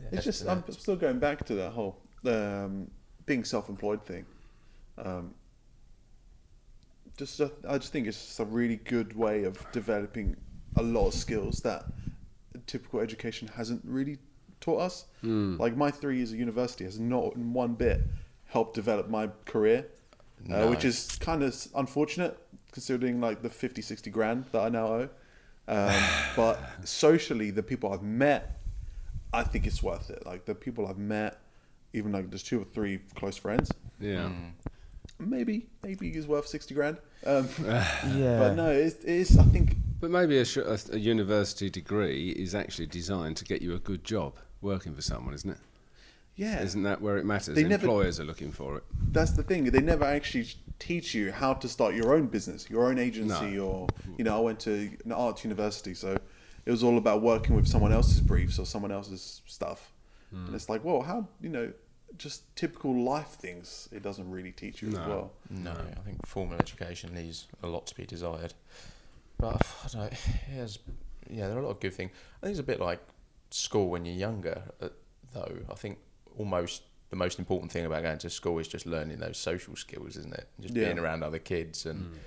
[0.00, 2.88] Yeah, it's just uh, I'm still going back to that whole um,
[3.26, 4.26] being self-employed thing.
[4.96, 5.34] Um,
[7.18, 10.36] just uh, I just think it's just a really good way of developing
[10.76, 11.84] a lot of skills that
[12.66, 14.18] typical education hasn't really
[14.60, 15.04] taught us.
[15.58, 18.00] Like my three years of university has not in one bit
[18.46, 19.86] helped develop my career,
[20.50, 22.38] uh, which is kind of unfortunate
[22.72, 25.08] considering like the 50, 60 grand that I now owe.
[25.68, 26.02] Um,
[26.36, 28.60] but socially, the people I've met,
[29.32, 30.24] I think it's worth it.
[30.24, 31.40] Like the people I've met,
[31.92, 34.30] even like there's two or three close friends, Yeah.
[35.18, 36.98] Maybe maybe is worth sixty grand.
[37.26, 38.38] Um, yeah.
[38.38, 40.44] but no, it's, it's I think But maybe a,
[40.92, 45.34] a, university degree is actually designed to get you a good job working for someone,
[45.34, 45.58] isn't it?
[46.36, 47.56] yeah, Isn't that where it matters?
[47.56, 48.84] They never- Employers are looking for it.
[49.10, 49.64] that's the thing.
[49.64, 50.46] They never actually
[50.78, 53.64] teach you how to start your own business, your own agency, No.
[53.66, 56.16] or you know, I went to an arts university, so
[56.64, 59.92] it was all about working with someone else's briefs or someone else's stuff.
[60.30, 60.46] Hmm.
[60.46, 61.72] And it's like, well, how you know,
[62.16, 63.88] just typical life things.
[63.92, 65.32] It doesn't really teach you as well.
[65.50, 68.54] No, I think formal education leaves a lot to be desired.
[69.38, 70.16] But I don't know.
[70.48, 70.78] Here's,
[71.30, 72.10] yeah, there are a lot of good things.
[72.42, 73.00] I think it's a bit like
[73.50, 74.88] school when you're younger, uh,
[75.32, 75.58] though.
[75.70, 75.98] I think
[76.38, 80.16] almost the most important thing about going to school is just learning those social skills,
[80.16, 80.48] isn't it?
[80.60, 80.84] Just Yeah.
[80.86, 82.18] being around other kids, and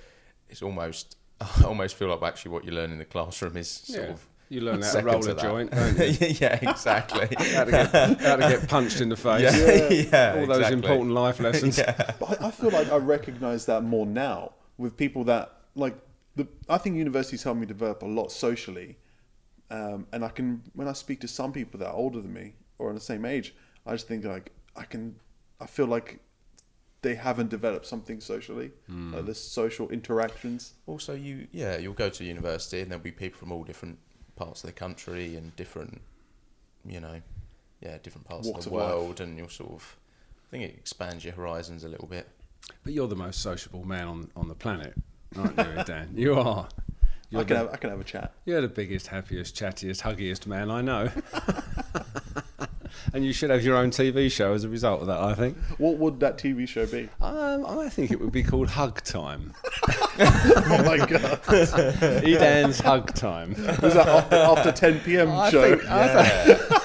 [0.48, 1.16] it's almost.
[1.40, 4.12] I almost feel like actually what you learn in the classroom is sort Yeah.
[4.14, 4.26] of.
[4.52, 6.26] You learn how to roll a joint, don't you?
[6.38, 7.34] yeah, exactly.
[7.54, 9.40] how, to get, how to get punched in the face.
[9.40, 10.76] yeah, yeah, All those exactly.
[10.76, 11.80] important life lessons.
[12.20, 15.96] But I, I feel like I recognize that more now with people that like
[16.36, 16.46] the.
[16.68, 18.98] I think universities help me develop a lot socially,
[19.70, 22.52] um, and I can when I speak to some people that are older than me
[22.78, 23.54] or on the same age,
[23.86, 25.16] I just think like I can.
[25.62, 26.20] I feel like
[27.00, 30.74] they haven't developed something socially, like the social interactions.
[30.86, 33.98] Also, you yeah, you'll go to university and there'll be people from all different
[34.44, 36.00] parts of the country and different,
[36.84, 37.20] you know,
[37.80, 38.94] yeah, different parts Walks of of the life.
[38.94, 39.96] world, and you'll sort of,
[40.48, 42.28] I think it expands your horizons a little bit.
[42.84, 44.94] But you're the most sociable man on, on the planet,
[45.36, 46.10] aren't you, Dan?
[46.14, 46.68] You are.
[47.30, 48.32] You're I can the, have I can have a chat.
[48.44, 51.08] you're the biggest, happiest, chattiest, huggiest man I know.
[53.12, 55.56] and you should have your own TV show as a result of that, I think.
[55.78, 57.08] What would that TV show be?
[57.20, 59.54] Um, I think it would be called Hug Time.
[60.18, 61.42] oh my god!
[62.24, 63.50] Edan's Hug Time.
[63.80, 65.30] Was that after, after 10 p.m.
[65.30, 65.76] I show?
[65.76, 66.42] think- I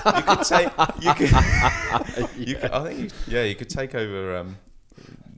[0.18, 0.70] you could take,
[1.02, 4.58] you could, you could, I think, you, yeah, you could take over um,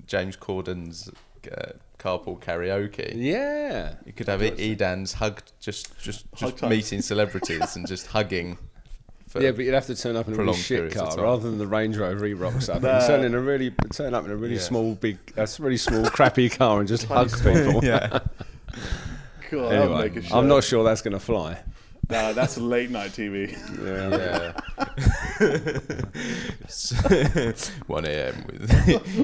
[0.06, 1.10] James Corden's
[1.52, 3.12] uh, carpool karaoke.
[3.16, 3.96] Yeah.
[4.06, 6.70] You could have it Edan's hug, just just just time.
[6.70, 8.58] meeting celebrities and just hugging.
[9.30, 11.60] For, Yeah, but you'd have to turn up in a really shit car rather than
[11.60, 12.82] the Range Rover he rocks up.
[12.82, 12.98] Nah.
[12.98, 14.62] and turn in a really turn up in a really Yeah.
[14.62, 17.84] small, big, that's really small, crappy car and just hug people.
[17.86, 18.20] yeah.
[19.52, 20.36] God, Anyway, make a show.
[20.38, 21.60] I'm not sure that's going to fly.
[22.12, 23.52] Nah, that's late night TV.
[23.86, 24.18] Yeah.
[24.18, 25.54] Yeah.
[27.88, 28.44] 1 a.m.
[28.48, 28.70] with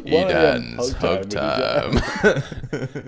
[0.05, 2.43] Edan's hug time Time.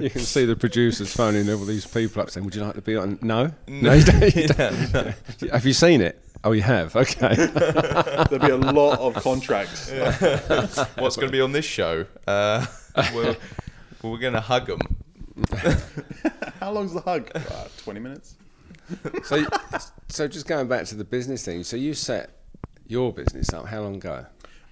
[0.02, 2.82] You can see the producers phoning all these people up saying, "Would you like to
[2.82, 3.94] be on?" No, no.
[3.94, 4.36] you don't.
[4.36, 5.16] You don't.
[5.52, 6.20] Have you seen it?
[6.44, 6.96] Oh, you have.
[6.96, 7.36] Okay.
[8.30, 9.90] There'll be a lot of contracts.
[10.98, 12.06] What's going to be on this show?
[12.28, 12.66] Uh,
[13.14, 13.36] we're
[14.04, 14.80] we're going to hug them.
[16.60, 17.32] How long's the hug?
[17.36, 17.42] Uh,
[17.84, 18.36] Twenty minutes.
[19.24, 19.46] so,
[20.08, 21.64] so just going back to the business thing.
[21.64, 22.30] So you set
[22.88, 24.26] your business up how long ago?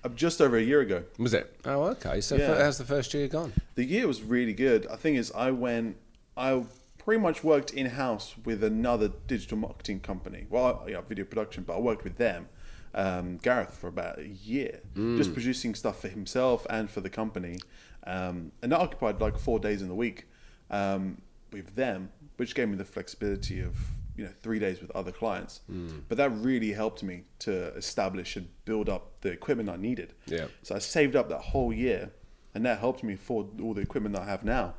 [0.04, 1.04] Uh, just over a year ago.
[1.18, 1.54] Was it?
[1.66, 2.22] Oh, okay.
[2.22, 2.48] So Yeah.
[2.56, 3.52] fir- how's the first year gone?
[3.76, 4.88] The year was really good.
[4.88, 5.98] I think is I went,
[6.38, 6.64] I
[7.06, 10.48] pretty much worked in house with another digital marketing company.
[10.50, 12.50] Well, yeah, video production, but I worked with them,
[12.96, 14.82] um, Gareth, for about a year,
[15.18, 17.60] just producing stuff for himself and for the company.
[18.08, 20.26] Um, and that occupied like four days in the week
[20.72, 23.76] um, with them, which gave me the flexibility of
[24.18, 25.62] you know three days with other clients.
[26.10, 30.14] But that really helped me to establish and build up the equipment I needed.
[30.26, 30.48] Yeah.
[30.64, 32.12] So I saved up that whole year,
[32.56, 34.74] and that helped me afford all the equipment that I have now.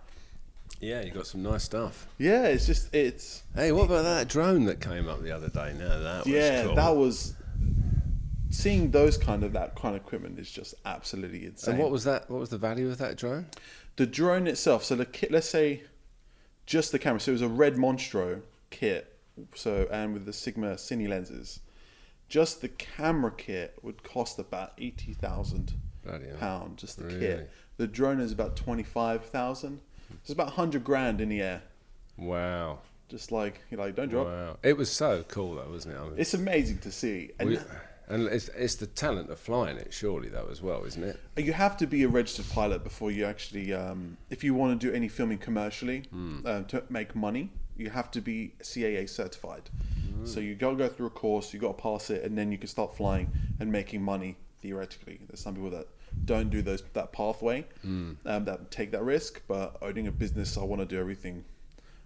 [0.81, 2.07] Yeah, you got some nice stuff.
[2.19, 5.75] Yeah, it's just it's Hey, what about that drone that came up the other day?
[5.79, 6.75] No, that was yeah, cool.
[6.75, 7.35] that was
[8.51, 11.75] seeing those kind of that kind of equipment is just absolutely insane.
[11.75, 12.31] and what was that?
[12.31, 13.47] What was the value of that drone?
[13.97, 14.85] the drone itself?
[14.85, 15.83] So the kit, let's say,
[16.67, 17.21] just the camera.
[17.21, 19.17] So it was a red Monstro kit.
[19.55, 21.61] So and with the Sigma Cine lenses,
[22.29, 25.73] just the camera kit would cost about eighty thousand
[26.39, 26.77] pound.
[26.77, 27.21] Just the Really?
[27.21, 27.51] kit.
[27.79, 29.81] The drone is about twenty five thousand.
[30.27, 31.63] It's about hundred grand in the air.
[32.19, 32.81] Wow.
[33.09, 34.27] Just like you like, don't drop.
[34.27, 34.57] Wow.
[34.65, 35.99] It was so cool though, wasn't it?
[36.01, 37.59] I mean, It's amazing to see, and we-
[38.09, 41.21] and it's, it's the talent of flying it, surely, though, as well, isn't it?
[41.37, 44.87] you have to be a registered pilot before you actually, um, if you want to
[44.89, 49.71] do any filming commercially um, to make money, you have to be CAA certified.
[50.25, 52.51] So you got to go through a course, you got to pass it, and then
[52.51, 55.21] you can start flying and making money theoretically.
[55.29, 55.87] There's some people that
[56.25, 59.43] don't do those that pathway, um, that take that risk.
[59.47, 61.45] But owning a business, I want to do everything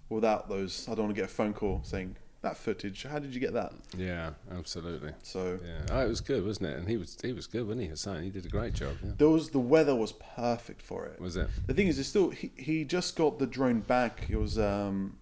[0.09, 0.87] without those.
[0.88, 3.05] I don't want to get a phone call saying that footage.
[3.05, 3.73] How did you get that?
[3.96, 5.12] Yeah, absolutely.
[5.23, 6.79] So Yeah, oh, it was good, wasn't it?
[6.79, 7.88] And he was he was good, wasn't he?
[7.88, 8.96] Hassan, he did a great job.
[9.03, 9.12] Yeah.
[9.18, 11.20] there was the weather was perfect for it.
[11.20, 11.49] Was it?
[11.66, 14.27] The thing is, it's still he, he just got the drone back.
[14.29, 15.18] It was um,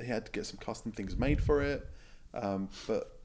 [0.00, 1.88] he had to get some custom things made for it,
[2.34, 3.18] um, but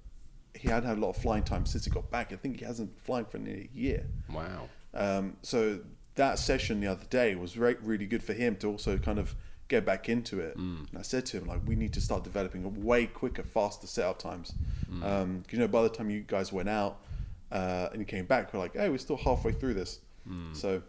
[0.56, 2.32] he had had a lot of flying time since he got back.
[2.32, 4.06] I think he hasn't flying for nearly a year.
[4.32, 4.70] Wow.
[4.94, 5.80] Um, so
[6.16, 9.36] that session the other day was very, really good for him to also kind of
[9.68, 10.56] get back into it.
[10.56, 13.88] And I said to him like, we need to start developing a way quicker, faster
[13.88, 14.54] setup times.
[15.02, 17.00] Um, 'cause, you know, by the time you guys went out
[17.52, 20.00] uh, and you came back, we're like, hey, we're still halfway through this.
[20.54, 20.84] So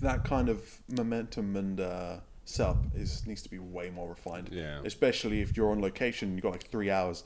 [0.00, 4.48] that kind of momentum and uh, setup is needs to be way more refined.
[4.50, 4.80] Yeah.
[4.84, 7.24] Especially if you're on location, you've got like three hours,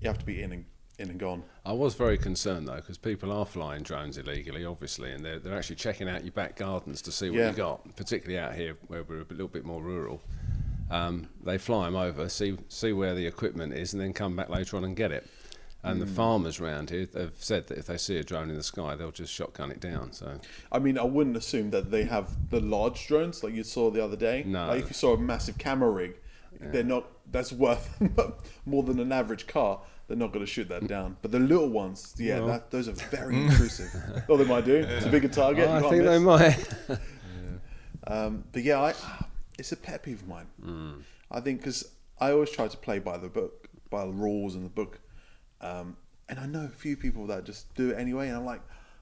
[0.00, 0.64] you have to be in and
[0.98, 1.42] in and gone.
[1.64, 5.56] I was very concerned though, because people are flying drones illegally, obviously, and they're they're
[5.56, 7.50] actually checking out your back gardens to see what Yeah.
[7.50, 7.96] you got.
[7.96, 10.22] Particularly out here where we're a little bit more rural,
[10.90, 14.48] um, they fly them over, see see where the equipment is, and then come back
[14.48, 15.26] later on and get it.
[15.82, 16.00] And Hmm.
[16.00, 18.96] the farmers round here, they've said that if they see a drone in the sky,
[18.96, 20.12] they'll just shotgun it down.
[20.12, 20.40] So
[20.72, 24.02] I mean, I wouldn't assume that they have the large drones like you saw the
[24.02, 24.44] other day.
[24.46, 24.68] No.
[24.68, 26.16] Like if you saw a massive camera rig,
[26.58, 27.06] they're not.
[27.30, 28.00] That's worth
[28.66, 29.80] more than an average car.
[30.08, 31.16] They're not going to shoot that down.
[31.20, 32.48] But the little ones, yeah, Well.
[32.48, 33.90] that, those are very intrusive.
[34.28, 34.76] oh, they might do.
[34.76, 35.66] It's a bigger target.
[35.68, 36.56] Oh, I think they might.
[38.08, 38.94] Um, but yeah, I,
[39.58, 40.46] it's a pet peeve of mine.
[40.64, 41.02] Mm.
[41.30, 41.90] I think because
[42.20, 45.00] I always try to play by the book, by the rules in the book,
[45.60, 45.96] um,
[46.28, 48.60] and I know a few people that just do it anyway, and I'm like,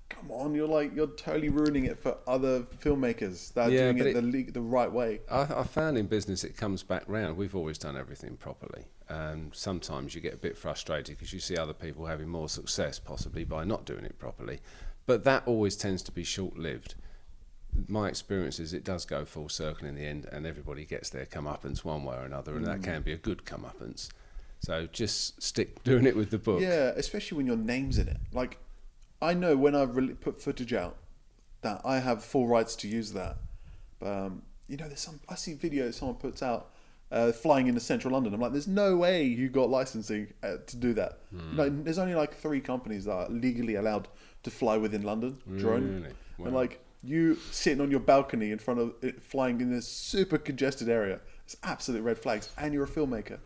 [0.08, 3.98] come on, you're like you're totally ruining it for other filmmakers that are Yeah, doing
[3.98, 5.20] it, it- the the right way.
[5.30, 7.36] I, I found in business it comes back round.
[7.36, 11.56] We've always done everything properly, and sometimes you get a bit frustrated because you see
[11.56, 14.60] other people having more success, possibly by not doing it properly.
[15.06, 16.94] But that always tends to be short-lived.
[17.88, 21.26] My experience is it does go full circle in the end, and everybody gets their
[21.26, 24.08] comeuppance one way or another, and that can be a good comeuppance.
[24.60, 26.60] So just stick doing it with the book.
[26.62, 28.18] Yeah, especially when your name's in it.
[28.32, 28.58] Like,
[29.20, 30.96] I know when I re- put footage out
[31.60, 33.36] that I have full rights to use that.
[33.98, 36.73] But, um, you know, there's some I see videos someone puts out
[37.10, 38.34] uh, flying into central London.
[38.34, 41.20] I'm like, there's no way you got licensing uh, to do that.
[41.32, 44.08] No, there's only like three companies that are legally allowed
[44.42, 46.02] to fly within London drone,
[46.38, 46.46] Really?
[46.46, 50.38] and like you sitting on your balcony in front of it, flying in this super
[50.38, 51.20] congested area.
[51.44, 53.38] It's absolute red flags, and you're a filmmaker.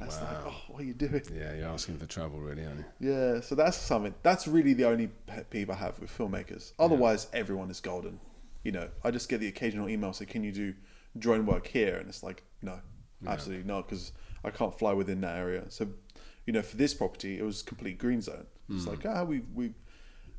[0.00, 1.22] That's like, oh, what are you doing?
[1.32, 3.12] Yeah, you're asking for trouble, really, aren't you?
[3.12, 4.14] Yeah, so that's something.
[4.24, 6.72] That's really the only pet peeve I have with filmmakers.
[6.78, 8.18] Otherwise, everyone is golden.
[8.64, 10.74] You know, I just get the occasional email say, "Can you do
[11.18, 12.80] drone work here?" And it's like, no,
[13.26, 14.12] absolutely not, because
[14.44, 15.64] I can't fly within that area.
[15.68, 15.88] So
[16.46, 18.46] you know, for this property, it was complete green zone.
[18.68, 18.90] It's hmm.
[18.90, 19.72] like ah, we we,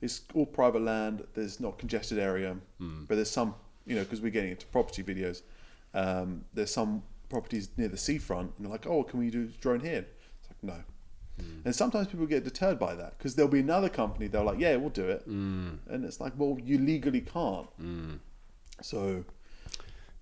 [0.01, 1.25] it's all private land.
[1.33, 3.05] There's not congested area, hmm.
[3.07, 5.41] but there's some, you know, because we're getting into property videos.
[5.93, 9.79] Um, there's some properties near the seafront, and they're like, oh, can we do drone
[9.79, 10.05] here?
[10.39, 10.83] It's like no.
[11.39, 11.61] Hmm.
[11.65, 14.27] And sometimes people get deterred by that because there'll be another company.
[14.27, 15.25] They're like, yeah, we'll do it,
[15.87, 17.67] and it's like, well, you legally can't.
[18.81, 19.23] So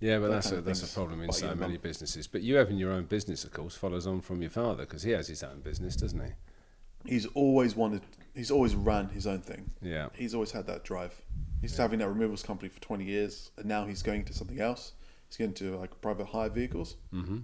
[0.01, 2.27] Yeah, but that's a, that's a problem in so many businesses.
[2.27, 5.11] But you having your own business, of course, follows on from your father because he
[5.11, 6.31] has his own business, doesn't he?
[7.05, 8.01] he's always wanted.
[8.35, 9.71] He's always ran his own thing.
[9.81, 10.09] Yeah.
[10.13, 11.21] He's always had that drive.
[11.61, 14.93] He's having that removals company for 20 years, and now he's going to something else.
[15.27, 17.39] He's going to like private hire vehicles, mm-hmm.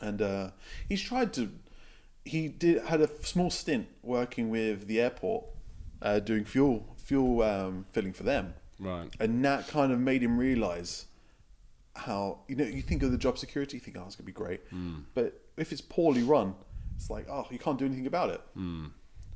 [0.00, 0.50] and uh,
[0.88, 1.50] he's tried to.
[2.24, 5.46] He did had a small stint working with the airport,
[6.02, 9.08] uh, doing fuel fuel um, filling for them, Right.
[9.18, 11.06] and that kind of made him realize
[11.98, 14.32] how you know you think of the job security, you think oh it's gonna be
[14.32, 14.60] great,
[15.14, 16.54] but if it's poorly run,
[16.96, 18.40] it's like oh you can't do anything about it.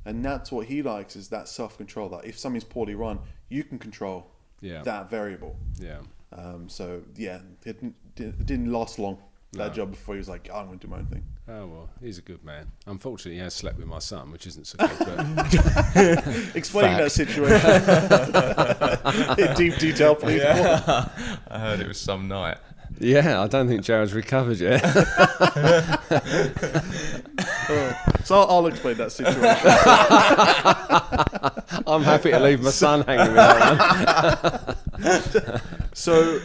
[0.05, 2.09] And that's what he likes is that self control.
[2.09, 4.81] That if something's poorly run, you can control Yeah.
[4.83, 5.55] that variable.
[5.79, 5.99] Yeah.
[6.33, 9.17] Um, so yeah, it didn't, it didn't last long
[9.53, 9.73] that No.
[9.73, 11.23] job before he was like, oh, I'm going to do my own thing.
[11.47, 12.71] Oh well, he's a good man.
[12.87, 15.35] Unfortunately, he has slept with my son, which isn't so good.
[15.35, 17.69] But Explain that situation
[19.49, 20.41] in deep detail, please.
[20.45, 21.09] I
[21.59, 22.57] heard it was some night.
[22.99, 24.79] yeah, I don't think Jared's recovered yet.
[28.23, 29.47] So I'll, I'll explain that situation.
[31.85, 35.61] I'm happy to leave my son hanging with that one.
[35.93, 36.39] So,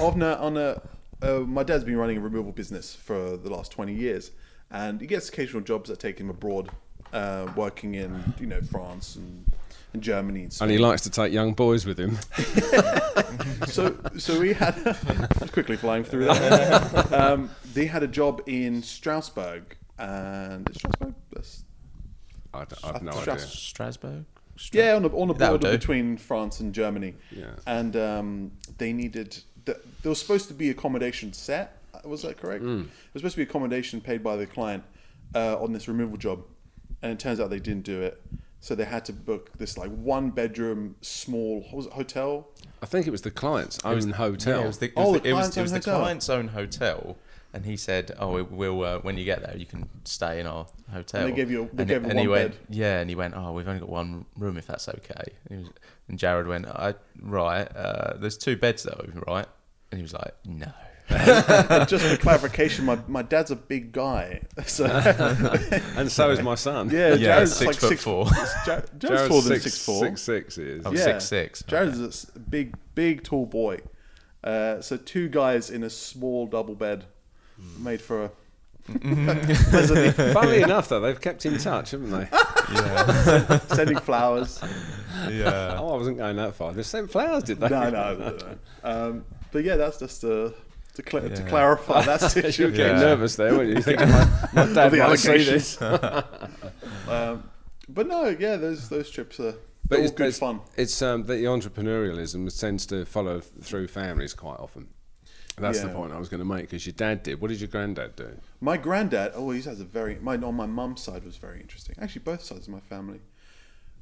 [0.00, 0.80] on a, on a
[1.22, 4.30] uh, my dad's been running a removal business for the last twenty years,
[4.70, 6.70] and he gets occasional jobs that take him abroad,
[7.12, 9.44] uh, working in you know France and,
[9.92, 10.42] and Germany.
[10.44, 12.18] And And he likes to take young boys with him.
[13.66, 14.74] so so we had
[15.52, 17.12] quickly flying through that.
[17.12, 21.14] um, they had a job in Strasbourg, and is Strasbourg.
[21.32, 21.64] That's,
[22.54, 23.46] I d- I've no Strauss- idea.
[23.48, 24.24] Strasbourg?
[24.72, 27.14] yeah, on the on the That'll border between France and Germany.
[27.30, 27.46] Yeah.
[27.66, 29.38] and um, they needed.
[29.64, 31.78] The, there was supposed to be accommodation set.
[32.04, 32.64] Was that correct?
[32.64, 32.84] Mm.
[32.84, 34.82] There was supposed to be accommodation paid by the client
[35.34, 36.42] uh, on this removal job,
[37.02, 38.20] and it turns out they didn't do it.
[38.60, 42.48] So they had to book this like one bedroom small was it, hotel.
[42.80, 44.58] I think it was the client's own hotel.
[44.58, 46.28] Yeah, it was the, it Oh, was the the, it was, it was the client's
[46.28, 47.16] own hotel,
[47.54, 50.46] and he said, "Oh, it will uh, when you get there, you can stay in
[50.46, 52.60] our hotel." And they gave you- they and, gave you and he one went, bed.
[52.70, 55.64] "Yeah," and he went, "Oh, we've only got one room, if that's okay." And, he
[55.64, 55.72] was,
[56.08, 59.46] and Jared went, I, "Right, uh, there's two beds though, right?"
[59.90, 60.72] And he was like, "No."
[61.12, 66.88] Just for clarification, my, my dad's a big guy, so and so is my son.
[66.90, 68.26] yeah, Yeah, Jared's six like foot six four.
[68.64, 70.04] Jared, Jared's taller than six four.
[70.06, 70.86] Six six he is.
[70.86, 71.04] Oh, Yeah.
[71.04, 71.62] six six.
[71.64, 73.80] Jared's a s- big, big, tall boy.
[74.42, 77.04] Uh, so two guys in a small double bed,
[77.78, 78.30] made for a
[78.86, 82.28] pleasantly Funnily enough, though, they've kept in touch, haven't they?
[82.74, 84.60] Yeah, sending flowers.
[85.30, 85.76] yeah.
[85.78, 86.72] oh, I wasn't going that far.
[86.72, 87.68] They sent flowers, did they?
[87.68, 88.36] No, no, no.
[88.36, 88.56] no.
[88.82, 90.54] Um, but yeah, that's just to
[90.94, 91.48] to, cl- to Yeah.
[91.48, 92.62] clarify that situation.
[92.64, 93.02] You were getting Yeah.
[93.02, 93.76] nervous there, weren't you?
[93.76, 95.80] You thinking my, my dad the might see this.
[95.80, 97.48] Um,
[97.88, 99.54] but no, yeah, those those trips are
[99.88, 100.60] But all it's good it's, fun.
[100.76, 104.88] It's um, the entrepreneurialism tends to follow through families quite often.
[105.58, 107.40] That's the point I was going to make because your dad did.
[107.40, 108.30] What did your granddad do?
[108.60, 111.94] My granddad, oh, he has a very my on my mum's side was very interesting.
[112.00, 113.20] Actually, both sides of my family.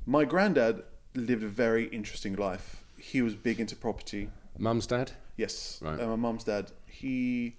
[0.06, 0.82] My granddad
[1.14, 2.82] lived a very interesting life.
[2.96, 4.30] He was big into property.
[4.58, 5.12] Mum's dad?
[5.36, 5.98] Yes, Right.
[6.00, 6.70] uh, my mum's dad.
[6.86, 7.56] He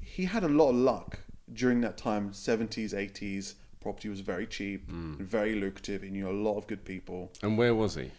[0.00, 1.20] he had a lot of luck
[1.52, 3.54] during that time, seventies, eighties.
[3.80, 5.14] Property was very cheap Hmm.
[5.18, 6.02] and very lucrative.
[6.02, 7.32] He knew a lot of good people.
[7.42, 8.10] And where was he?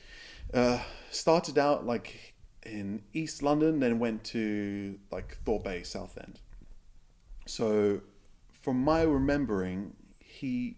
[0.54, 2.33] Uh, started out like
[2.66, 6.40] in East London, then went to like Thorpe Bay, Southend.
[7.46, 8.02] So,
[8.62, 10.78] from my remembering, he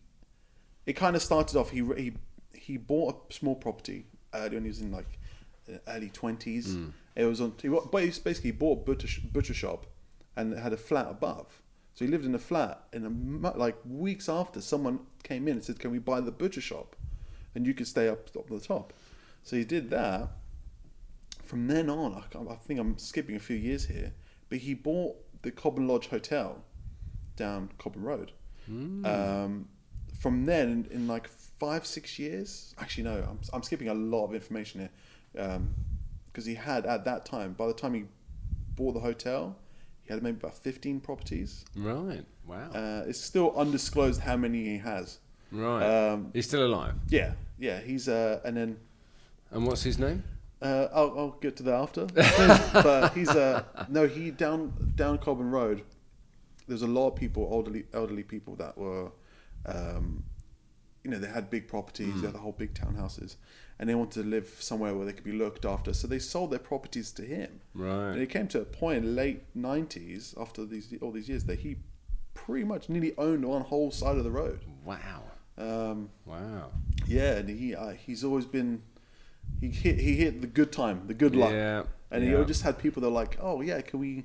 [0.86, 1.69] it kind of started off.
[1.69, 2.13] He he
[2.54, 5.19] he bought a small property early when he was in like
[5.88, 6.74] early twenties.
[6.74, 6.89] Hmm.
[7.15, 7.54] It was on.
[7.62, 9.86] He, but he basically bought a butcher, butcher shop,
[10.36, 11.62] and it had a flat above.
[11.93, 12.84] So he lived in a flat.
[12.91, 16.95] And like weeks after, someone came in and said, "Can we buy the butcher shop?"
[17.55, 18.93] And you could stay up up the top.
[19.43, 20.30] So he did that.
[21.46, 24.14] From then on, I, I think I'm skipping a few years here,
[24.50, 26.64] but he bought the Cobham Lodge Hotel
[27.36, 28.32] down Cobham Road.
[28.68, 29.68] Um,
[30.20, 31.28] from then, in, in like
[31.60, 35.60] five, six years, actually, no, I'm, I'm skipping a lot of information here.
[36.32, 38.06] Because he had, at that time, by the time he
[38.76, 39.56] bought the hotel,
[40.04, 41.64] he had maybe about 15 properties.
[41.76, 42.26] Right.
[42.48, 42.70] Wow.
[42.74, 45.20] Uh, it's still undisclosed how many he has.
[45.52, 45.84] right.
[46.12, 46.93] um, He's still alive.
[47.10, 48.78] Yeah, yeah, he's, uh, and then
[49.52, 50.24] And what's his name?
[50.66, 52.05] Uh, I'll, I'll get to that after.
[52.74, 55.84] but he's uh, no, he down down Cobham Road.
[56.68, 59.11] There's a lot of people, elderly elderly people that were
[59.66, 60.24] um,
[61.05, 63.36] you know, they had big properties, they had the whole big townhouses,
[63.78, 65.93] and they wanted to live somewhere where they could be looked after.
[65.93, 67.61] So they sold their properties to him.
[67.76, 68.11] Right.
[68.13, 71.59] And it came to a point in late nineties, after these all these years, that
[71.59, 71.78] he
[72.34, 74.61] pretty much nearly owned one whole side of the road.
[74.84, 75.24] Wow.
[75.57, 76.72] Um, Wow.
[77.05, 78.82] yeah, and he uh, he's always been
[79.62, 82.78] he hit he hit the good time, the good luck, Yeah, and he just had
[82.78, 84.24] people that are like, oh yeah, can we,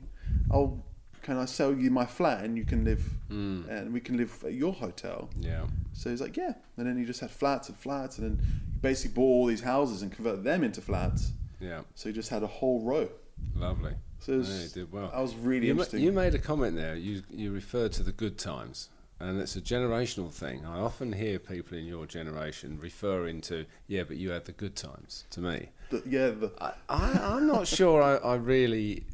[0.51, 0.85] I'll
[1.23, 3.63] can I sell you my flat and you can live Hmm.
[3.69, 5.29] and we can live at your hotel.
[5.39, 5.67] Yeah.
[5.93, 8.79] So he's like, yeah, and then he just had flats and flats, and then he
[8.79, 11.33] basically bought all these houses and converted them into flats.
[11.61, 11.81] Yeah.
[11.95, 13.09] So he just had a whole row.
[13.55, 13.93] Lovely.
[14.21, 15.11] So it was, Yeah, he did well.
[15.11, 16.95] That was really you, ma- you made a comment there.
[16.95, 18.89] You you referred to the good times,
[19.21, 20.65] and it's a generational thing.
[20.65, 24.75] I often hear people in your generation referring to, yeah, but you had the good
[24.75, 25.27] times.
[25.31, 29.05] To me, The- yeah, the, I, I I'm not sure I, I really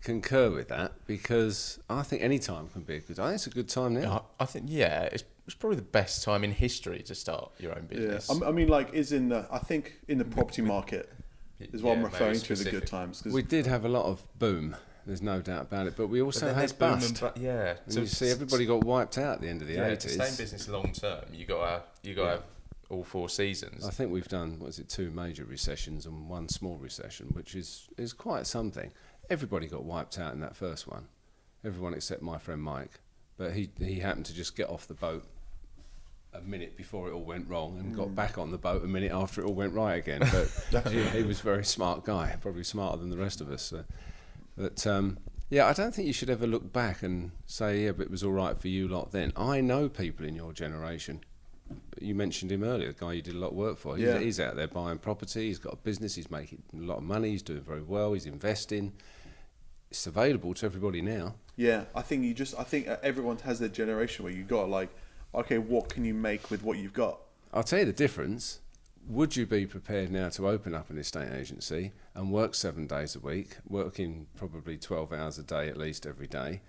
[0.00, 3.18] concur with that because I think any time can be a good.
[3.18, 4.24] I think it's a good time now.
[4.40, 7.72] I, I think yeah, it's, it's probably the best time in history to start your
[7.72, 7.96] own yeah.
[7.98, 8.30] business.
[8.30, 11.12] I'm- I mean, like, is in the I think in the property market
[11.60, 12.72] is what Yeah, I'm referring to the specific.
[12.80, 13.22] good times.
[13.22, 14.76] 'cause- We did have a lot of boom.
[15.04, 17.22] There's no doubt about it, but we also then had bust.
[17.22, 19.74] and bu- yeah, And you see, everybody got wiped out at the end of the
[19.74, 20.10] yeah, to 80s.
[20.10, 22.42] stay in business long term, you got you got to have
[22.88, 23.86] all four seasons.
[23.86, 27.54] I think we've done what is it two major recessions and one small recession, which
[27.54, 28.92] is is quite something.
[29.28, 31.08] Everybody got wiped out in that first one,
[31.64, 33.00] everyone except my friend Mike,
[33.36, 35.24] but he he happened to just get off the boat
[36.34, 38.14] a minute before it all went wrong and got mm.
[38.14, 40.20] back on the boat a minute after it all went right again.
[40.70, 43.62] But he, he was a very smart guy, probably smarter than the rest of us.
[43.62, 43.84] So.
[44.56, 45.18] But um,
[45.50, 48.22] yeah, I don't think you should ever look back and say, yeah, but it was
[48.22, 49.32] all right for you lot then.
[49.36, 51.20] I know people in your generation.
[52.00, 53.96] You mentioned him earlier, the guy you did a lot of work for.
[53.96, 54.18] He's, Yeah.
[54.18, 55.48] he's out there buying property.
[55.48, 56.14] He's got a business.
[56.14, 57.30] He's making a lot of money.
[57.30, 58.12] He's doing very well.
[58.12, 58.92] He's investing.
[59.90, 61.34] It's available to everybody now.
[61.56, 64.70] Yeah, I think you just I think uh, everyone has their generation where you got
[64.70, 64.88] like,
[65.34, 67.20] okay, what can you make with what you've got?
[67.52, 68.60] I'll tell you the difference.
[69.08, 73.16] Would you be prepared now to open up an estate agency and work seven days
[73.16, 76.60] a week, working probably 12 hours a day at least every day?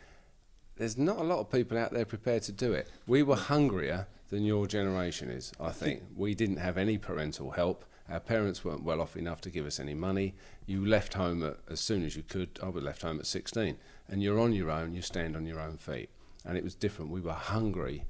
[0.75, 2.89] There's not a lot of people out there prepared to do it.
[3.05, 6.01] We were hungrier than your generation is, I, think.
[6.15, 7.85] We didn't have any parental help.
[8.09, 10.33] Our parents weren't well off enough to give us any money.
[10.65, 12.59] You left home at, as soon as you could.
[12.63, 13.77] I was left home at 16.
[14.09, 16.09] And you're on your own, you stand on your own feet.
[16.43, 17.11] And it was different.
[17.11, 18.05] We were hungry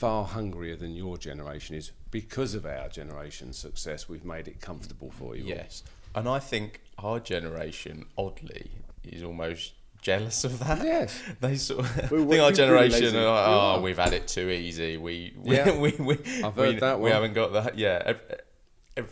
[0.00, 4.08] far hungrier than your generation is because of our generation's success.
[4.08, 5.42] We've made it comfortable for you.
[5.42, 5.48] all.
[5.50, 5.82] Yes,
[6.14, 8.70] and I think our generation, oddly,
[9.04, 10.82] is almost jealous of that.
[10.82, 11.22] Yes.
[11.42, 14.48] they sort of well, think our generation are uh, like, oh, we've had it too
[14.48, 14.96] easy.
[14.96, 15.78] We, we, Yeah.
[15.84, 17.12] we, we, I've we, heard that we one.
[17.12, 17.76] haven't got that.
[17.76, 18.14] Yeah,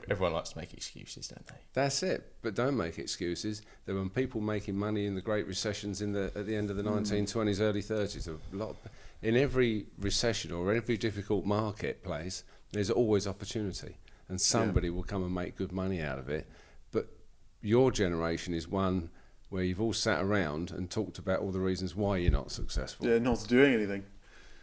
[0.09, 1.55] everyone likes to make excuses, don't they?
[1.73, 2.35] That's it.
[2.43, 3.63] But don't make excuses.
[3.87, 6.77] There were people making money in the Great Recessions in the at the end of
[6.77, 6.99] the hmm.
[6.99, 8.29] 1920s, early 30s.
[8.29, 8.77] A lot
[9.23, 13.97] in every recession or every difficult marketplace, there's always opportunity,
[14.29, 16.47] and somebody will come and make good money out of it.
[16.93, 17.09] But
[17.61, 19.11] your generation is one
[19.51, 23.07] where you've all sat around and talked about all the reasons why you're not successful.
[23.07, 24.05] They're not doing anything.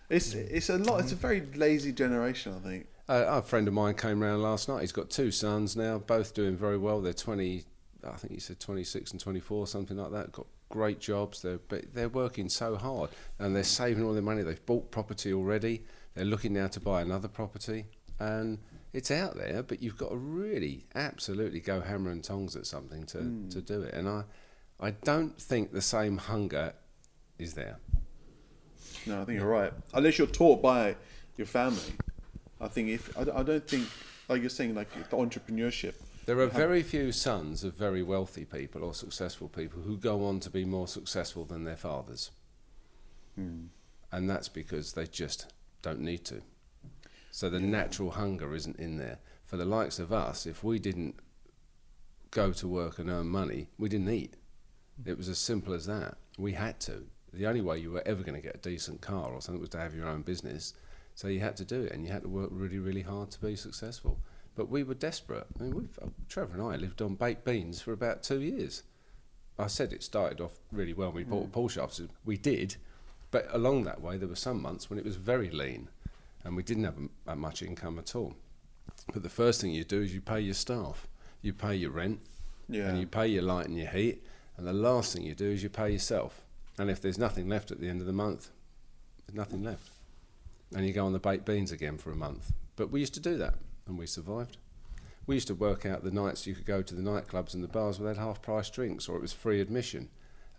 [0.10, 0.40] It's hmm.
[0.50, 1.02] it's a lot.
[1.02, 2.88] It's a very lazy generation, I think.
[3.08, 4.82] Uh, a friend of mine came round last night.
[4.82, 7.02] He's got two sons now, both doing very well.
[7.02, 7.64] They're 20,
[8.04, 10.32] I think he said 26 and 24, something like that.
[10.32, 11.42] Got great jobs.
[11.42, 14.42] They're, but they're working so hard and they're saving all their money.
[14.42, 15.84] They've bought property already.
[16.16, 17.86] They're looking now to buy another property.
[18.20, 18.58] And
[18.94, 23.04] it's out there, but you've got to really, absolutely go hammer and tongs at something
[23.08, 23.18] to,
[23.52, 23.94] to do it.
[23.94, 24.24] And I,
[24.80, 26.74] I don't think the same hunger
[27.38, 27.78] is there.
[29.06, 29.74] No, I think you're right.
[29.94, 30.96] Unless you're taught by
[31.38, 31.82] your family,
[32.60, 33.88] I think if I, I don't think
[34.30, 35.94] like you're saying like the entrepreneurship.
[36.26, 40.40] There are very few sons of very wealthy people or successful people who go on
[40.40, 42.32] to be more successful than their fathers.
[43.36, 43.66] Hmm.
[44.12, 45.54] And that's because they just
[45.84, 46.42] don't need to.
[47.30, 49.20] So the natural hunger isn't in there.
[49.44, 51.16] For the likes of us, if we didn't
[52.32, 54.36] go to work and earn money, we didn't eat.
[55.04, 55.12] Hmm.
[55.12, 56.18] It was as simple as that.
[56.40, 57.04] We had to.
[57.34, 59.70] The only way you were ever going to get a decent car or something was
[59.72, 60.74] to have your own business.
[61.16, 63.40] So you had to do it, and you had to work really, really hard to
[63.42, 64.20] be successful.
[64.56, 65.48] But we were desperate.
[65.60, 68.84] I mean, we've, uh, Trevor and I lived on baked beans for about two years.
[69.58, 71.10] I said it started off really well.
[71.12, 72.76] when We bought a Porsche after we did,
[73.32, 75.88] but along that way there were some months when it was very lean,
[76.44, 78.36] and we didn't have m- that much income at all.
[79.14, 81.08] But the first thing you do is you pay your staff,
[81.42, 82.20] you pay your rent,
[82.68, 82.90] Yeah.
[82.90, 84.22] and you pay your light and your heat,
[84.58, 86.44] and the last thing you do is you pay yourself.
[86.78, 88.50] And if there's nothing left at the end of the month,
[89.26, 89.90] there's nothing left,
[90.76, 92.54] and you go on the baked beans again for a month.
[92.76, 93.56] But we used to do that,
[93.88, 94.58] and we survived.
[95.26, 97.68] We used to work out the nights you could go to the nightclubs and the
[97.68, 100.10] bars where they had half price drinks or it was free admission.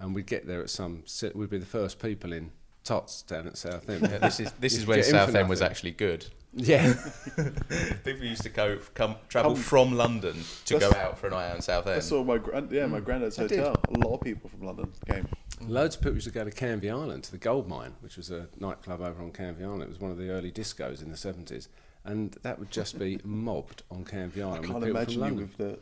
[0.00, 1.04] And we'd get there at some,
[1.34, 2.50] we'd be the first people in
[2.82, 4.02] tots down at Southend.
[4.02, 6.26] Yeah, this is this You is could when get Southend was actually good.
[6.58, 6.94] Yeah,
[8.04, 11.50] People used to go come travel Come- from London to go out for an night
[11.50, 11.96] out in Southend.
[11.96, 13.04] I saw my grand, yeah, my mm.
[13.04, 13.58] granddad's I did.
[13.58, 13.76] hotel.
[13.94, 15.28] A lot of people from London came.
[15.60, 18.30] Loads of people used to go to Canvey Island to the Gold Mine, which was
[18.30, 19.82] a nightclub over on Canvey Island.
[19.82, 21.68] It was one of the early discos in the seventies,
[22.04, 24.66] and that would just be mobbed on Canvey Island.
[24.66, 25.80] I can't imagine you with the like,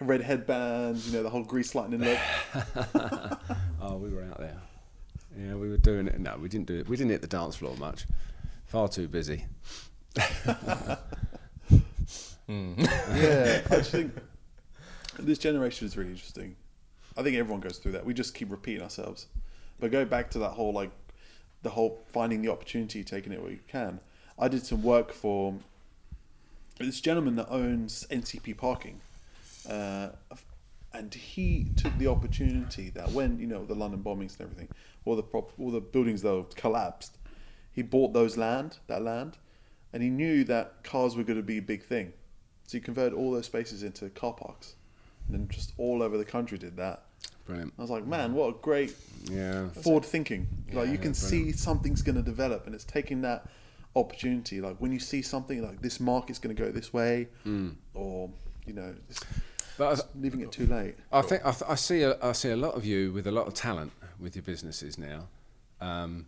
[0.00, 2.18] red headbands, you know, the whole grease lightning look.
[3.86, 4.56] Oh, we were out there.
[5.38, 6.18] Yeah, we were doing it.
[6.18, 6.88] No, we didn't do it.
[6.88, 8.06] We didn't hit the dance floor much.
[8.64, 9.44] Far too busy.
[12.46, 12.74] Hmm.
[12.78, 14.12] yeah, I just think
[15.18, 16.56] this generation is really interesting.
[17.16, 18.04] I think everyone goes through that.
[18.04, 19.26] We just keep repeating ourselves.
[19.80, 20.90] But go back to that whole like
[21.62, 24.00] the whole finding the opportunity, taking it where you can.
[24.38, 25.54] I did some work for
[26.78, 29.00] this gentleman that owns NCP parking,
[29.68, 30.10] uh,
[30.92, 34.68] and he took the opportunity that when you know the London bombings and everything,
[35.04, 37.16] all the prop, all the buildings though collapsed,
[37.72, 39.38] he bought those land, that land,
[39.92, 42.12] and he knew that cars were going to be a big thing,
[42.66, 44.74] so he converted all those spaces into car parks,
[45.28, 47.04] then just all over the country did that.
[47.46, 47.74] Brilliant.
[47.78, 48.94] I was like, man, what a great
[49.30, 49.68] Yeah.
[49.68, 50.46] forward thinking.
[50.72, 53.46] Like you Yeah, can see something's going to develop, and it's taking that
[53.96, 54.60] opportunity.
[54.60, 57.28] Like when you see something like this market's going to go this way,
[57.94, 58.30] or
[58.66, 59.24] you know, just
[59.76, 60.94] But I, leaving it too late.
[61.12, 63.32] I think I, th- I see a, I see a lot of you with a
[63.32, 65.28] lot of talent with your businesses now.
[65.80, 66.26] Um,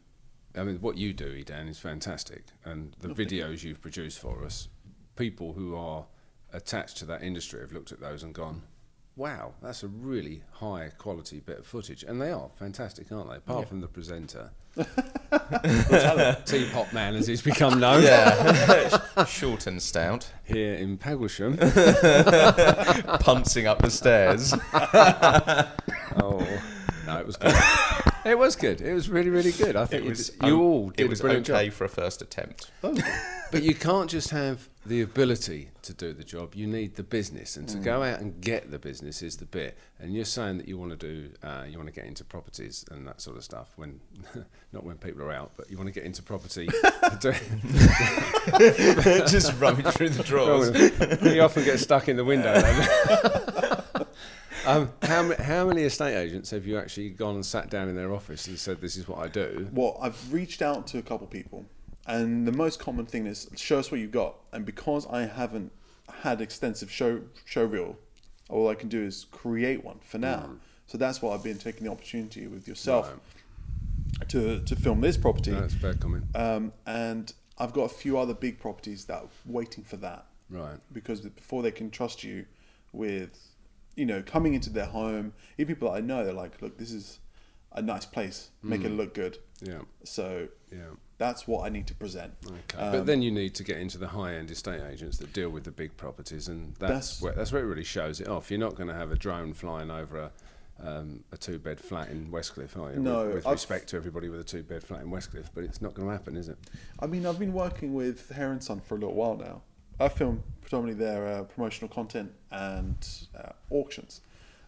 [0.55, 4.69] I mean, what you do, Edan, is fantastic, and the videos you've produced for us,
[5.17, 6.05] people who are
[6.53, 8.63] attached to that industry have looked at those and gone,
[9.17, 13.37] "Wow, that's a really high quality bit of footage," and they are fantastic, aren't they?
[13.37, 14.51] Apart from the presenter,
[16.45, 21.57] Teapot Man, as he's become known Yeah, short and stout, here in Paglesham.
[23.21, 24.53] pouncing up the stairs.
[26.23, 26.47] Oh
[27.07, 27.55] no, it was good.
[28.27, 28.81] It was good.
[28.81, 29.77] It was really, really good.
[29.77, 31.67] I think It you was did- you o- all did It was a brilliant okay
[31.67, 31.75] job.
[31.75, 32.71] for a first attempt.
[33.53, 36.55] But you can't just have the ability to do the job.
[36.57, 39.79] You need the business, and to go out and get the business is the bit.
[40.01, 42.85] And you're saying that you want to do, uh, you want to get into properties
[42.91, 43.71] and that sort of stuff.
[43.77, 44.01] When
[44.73, 46.67] not when people are out, but you want to get into property.
[49.29, 50.71] Just rummage through the drawers.
[51.35, 52.55] you often get stuck in the window.
[54.67, 58.13] Um, how, how many estate agents have you actually gone and sat down in their
[58.13, 59.69] office and said, "This is what I do"?
[59.73, 61.67] Well, I've reached out to a couple people,
[62.07, 64.37] and the most common thing is show us what you've got.
[64.53, 65.73] And because I haven't
[66.23, 67.97] had extensive show show reel,
[68.49, 70.51] all I can do is create one for now.
[70.87, 73.19] So that's why I've been taking the opportunity with yourself
[74.29, 75.51] to to film this property.
[75.51, 76.25] No, that's fair comment.
[76.35, 80.27] Um, and I've got a few other big properties that are waiting for that.
[80.51, 80.79] Right.
[80.93, 82.47] Because before they can trust you
[82.93, 83.39] with,
[83.97, 86.93] you know, coming into their home, even people that I know, they're like, look, this
[86.93, 87.19] is
[87.73, 89.39] a nice place, make it look good.
[89.63, 89.81] Yeah.
[90.05, 90.79] So Yeah.
[91.19, 92.33] that's what I need to present.
[92.47, 92.79] Okay.
[92.79, 95.65] Um, but then you need to get into the high-end estate agents that deal with
[95.65, 98.51] the big properties, and that's, That's- where that's where it really shows it off.
[98.51, 100.31] You're not going to have a drone flying over a
[100.79, 103.01] um, a two-bed flat in Westcliff, are you?
[103.01, 105.95] No, with, with respect to everybody with a two-bed flat in Westcliff, but it's not
[105.95, 106.59] going to happen, is it?
[107.01, 109.63] I mean, I've been working with Hair and Son for a little while now.
[109.99, 112.97] I film predominantly their uh, promotional content and
[113.39, 114.21] uh, auctions,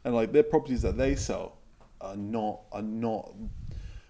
[0.05, 1.57] and like their properties that they sell
[2.01, 3.33] are not are not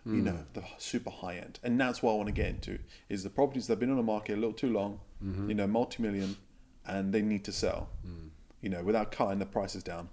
[0.06, 2.78] you know the super high end, and that's what I want to get into
[3.10, 5.00] is the properties that have been on the market a little too long,
[5.48, 6.36] you know, multi million,
[6.86, 7.90] and they need to sell,
[8.62, 10.08] you know, without cutting the prices down,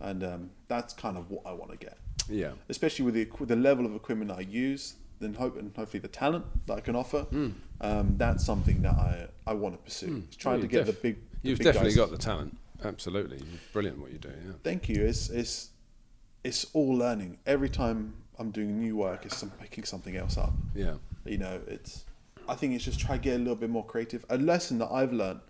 [0.00, 1.98] and um, that's kind of what I want to get.
[2.28, 2.52] Yeah.
[2.68, 6.08] especially with the equi- the level of equipment I use, then hope and hopefully the
[6.08, 7.26] talent that I can offer.
[7.80, 10.24] Um, that's something that I I want to pursue.
[10.26, 11.16] It's trying to get the big.
[11.42, 11.96] the You've big definitely guys.
[11.96, 12.56] got the talent.
[12.82, 14.28] Absolutely, You're brilliant what you do.
[14.30, 14.52] Yeah.
[14.62, 15.04] Thank you.
[15.04, 15.70] It's it's
[16.44, 17.38] it's all learning.
[17.46, 20.52] Every time I'm doing new work, it's some, picking something else up.
[20.74, 20.94] Yeah.
[21.26, 22.04] You know, it's.
[22.48, 24.24] I think it's just try to get a little bit more creative.
[24.30, 25.40] A lesson that I've learned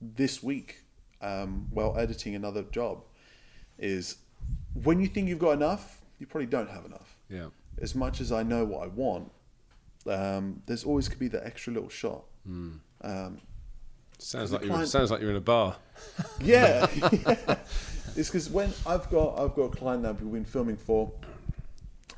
[0.00, 0.82] this week,
[1.20, 3.04] um, while editing another job,
[3.78, 4.16] is
[4.82, 7.16] when you think you've got enough, you probably don't have enough.
[7.28, 7.48] Yeah.
[7.80, 9.30] As much as I know what I want,
[10.06, 12.24] um, there's always could be that extra little shot.
[12.46, 13.38] Um,
[14.20, 15.76] Sounds like you're, client- sounds like you're in a bar.
[16.40, 17.36] yeah, yeah.
[18.16, 21.12] it's because when I've got I've got a client that we've been filming for,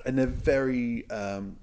[0.06, 1.56] and they're very um,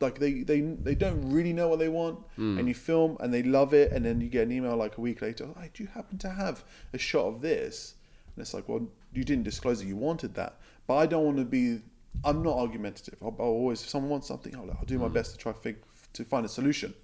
[0.00, 3.42] like they, they they don't really know what they want, and you film and they
[3.42, 5.88] love it, and then you get an email like a week later, hey, do you
[5.88, 7.94] happen to have a shot of this?
[8.36, 11.38] And it's like, well, you didn't disclose that you wanted that, but I don't want
[11.38, 11.80] to be.
[12.24, 13.16] I'm not argumentative.
[13.22, 15.76] I'll, I'll always if someone wants something, I'll, I'll do my best to try fig,
[16.12, 16.94] to find a solution.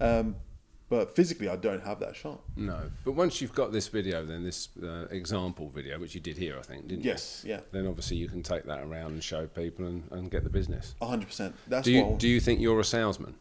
[0.00, 0.36] Um,
[0.90, 2.40] But physically, I don't have that shot.
[2.56, 6.36] No, but once you've got this video, then this uh, example video, which you did
[6.36, 7.52] here, I think, didn't Yes, you?
[7.52, 7.60] yeah.
[7.72, 10.94] Then obviously you can take that around and show people and, and get the business.
[11.02, 11.54] hundred percent.
[11.68, 13.34] That's Do you do you think you're a salesman?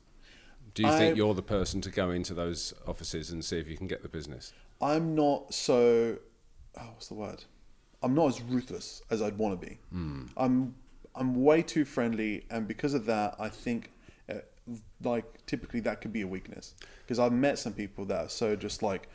[0.74, 3.78] Do you think you're the person to go into those offices and see if you
[3.78, 4.53] can get the business?
[4.82, 6.18] I'm not so.
[6.80, 7.43] Oh, what's the word?
[8.01, 9.78] I'm not as ruthless as I'd want to be.
[9.91, 10.24] Hmm.
[10.38, 10.76] I'm
[11.16, 13.91] I'm way too friendly, and because of that, I think
[14.30, 14.36] uh,
[15.03, 16.76] like typically that could be a weakness.
[17.03, 19.07] Because I've met some people that are so just like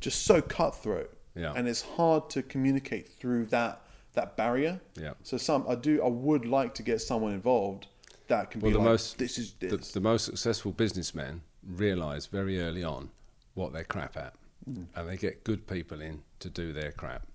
[0.00, 1.52] just so cutthroat, Yeah.
[1.56, 3.80] and it's hard to communicate through that
[4.14, 4.80] that barrier.
[5.00, 5.14] Yeah.
[5.22, 7.88] So some I do I would like to get someone involved
[8.28, 9.92] that can Well, be the like most this is the, this.
[9.92, 13.10] the most successful businessmen realise very early on
[13.54, 14.84] what they're crap at, Hmm.
[14.94, 17.26] and they get good people in to do their crap,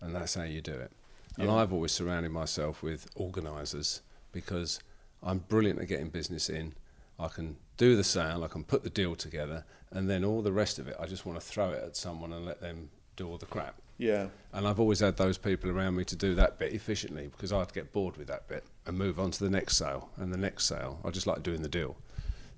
[0.00, 0.90] and that's how you do it.
[1.38, 4.80] And I've always surrounded myself with organisers because
[5.22, 6.74] I'm brilliant at getting business in.
[7.18, 10.52] I can do the sale, I can put the deal together, and then all the
[10.52, 13.28] rest of it, I just want to throw it at someone and let them do
[13.28, 13.76] all the crap.
[13.98, 14.26] yeah.
[14.52, 17.72] And I've always had those people around me to do that bit efficiently because I'd
[17.72, 20.66] get bored with that bit and move on to the next sale and the next
[20.66, 20.98] sale.
[21.04, 21.96] I just like doing the deal.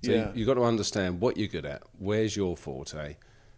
[0.03, 0.17] So Yeah.
[0.29, 3.17] you, you've got to understand what you're good at, where's your forte,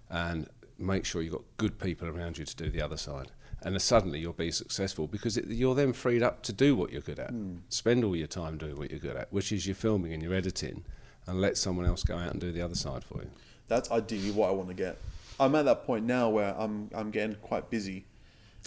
[0.09, 0.47] and
[0.77, 3.31] make sure you've got good people around you to do the other side.
[3.61, 6.91] And then suddenly you'll be successful because it, you're then freed up to do what
[6.91, 7.33] you're good at.
[7.69, 10.33] Spend all your time doing what you're good at, which is your filming and your
[10.33, 10.83] editing,
[11.27, 13.29] and let someone else go out and do the other side for you.
[13.67, 14.97] That's ideally what I want to get.
[15.39, 18.05] I'm at that point now where I'm I'm getting quite busy.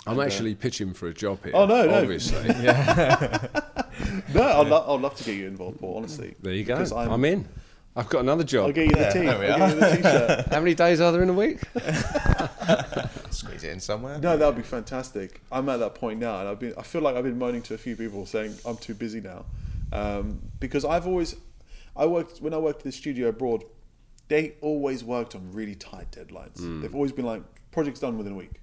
[0.06, 1.52] I'm And, uh, actually pitching for a job here.
[1.54, 1.94] Oh, no, no.
[1.94, 2.48] Obviously.
[4.34, 5.96] No, I'd, lo- I'd love to get you involved, Paul.
[5.98, 6.76] Honestly, There you go.
[6.76, 7.46] I'm, I'm, in.
[7.94, 8.68] I've got another job.
[8.68, 9.20] I'll get you the tee.
[9.20, 10.46] there we I'll get you the t-shirt.
[10.52, 11.60] How many days are there in a week?
[13.32, 14.18] Squeeze it in somewhere.
[14.18, 15.40] No, that would be fantastic.
[15.50, 16.74] I'm at that point now, and I've been.
[16.76, 19.46] I feel like I've been moaning to a few people saying I'm too busy now,
[19.92, 21.36] um, because I've always,
[21.96, 23.64] I worked when I worked at the studio abroad.
[24.28, 26.80] They always worked on really tight deadlines.
[26.80, 28.60] They've always been like projects done within a week,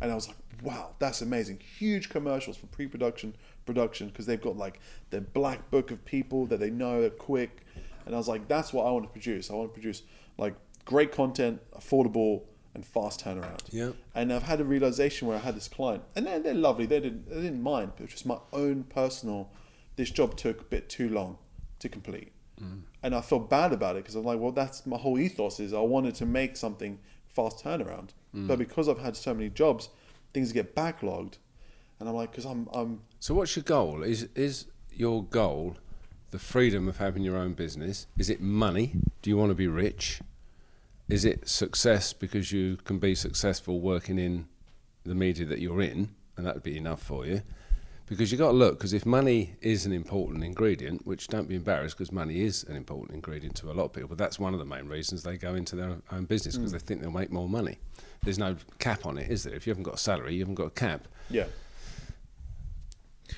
[0.00, 1.60] and I was like, wow, that's amazing.
[1.78, 3.34] Huge commercials for pre-production,
[3.66, 7.64] production, because they've got like their black book of people that they know are quick,
[8.06, 9.50] and I was like, that's what I want to produce.
[9.50, 10.02] I want to produce
[10.38, 10.54] like
[10.84, 12.42] great content, affordable,
[12.74, 13.60] and fast turnaround.
[13.70, 13.90] Yeah.
[14.14, 16.86] And I've had a realization where I had this client, and they're, they're lovely.
[16.86, 19.50] They didn't they didn't mind, but it was just my own personal.
[19.96, 21.38] This job took a bit too long
[21.80, 22.82] to complete, mm.
[23.02, 25.72] and I felt bad about it because I'm like, well, that's my whole ethos is
[25.72, 26.98] I wanted to make something
[27.28, 28.46] fast turnaround, mm.
[28.46, 29.88] but because I've had so many jobs,
[30.32, 31.34] things get backlogged,
[31.98, 34.02] and I'm like, because I'm I'm So, what's your goal?
[34.02, 35.76] Is is your goal
[36.30, 38.06] the freedom of having your own business?
[38.16, 38.94] Is it money?
[39.22, 40.20] Do you want to be rich?
[41.10, 44.46] Is it success because you can be successful working in
[45.04, 47.42] the media that you're in, and that would be enough for you?
[48.06, 48.78] Because you've got to look.
[48.78, 52.76] Because if money is an important ingredient, which don't be embarrassed, because money is an
[52.76, 54.08] important ingredient to a lot of people.
[54.08, 56.78] But that's one of the main reasons they go into their own business because hmm.
[56.78, 57.78] they think they'll make more money.
[58.22, 59.54] There's no cap on it, is there?
[59.54, 61.06] If you haven't got a salary, you haven't got a cap.
[61.28, 61.46] Yeah.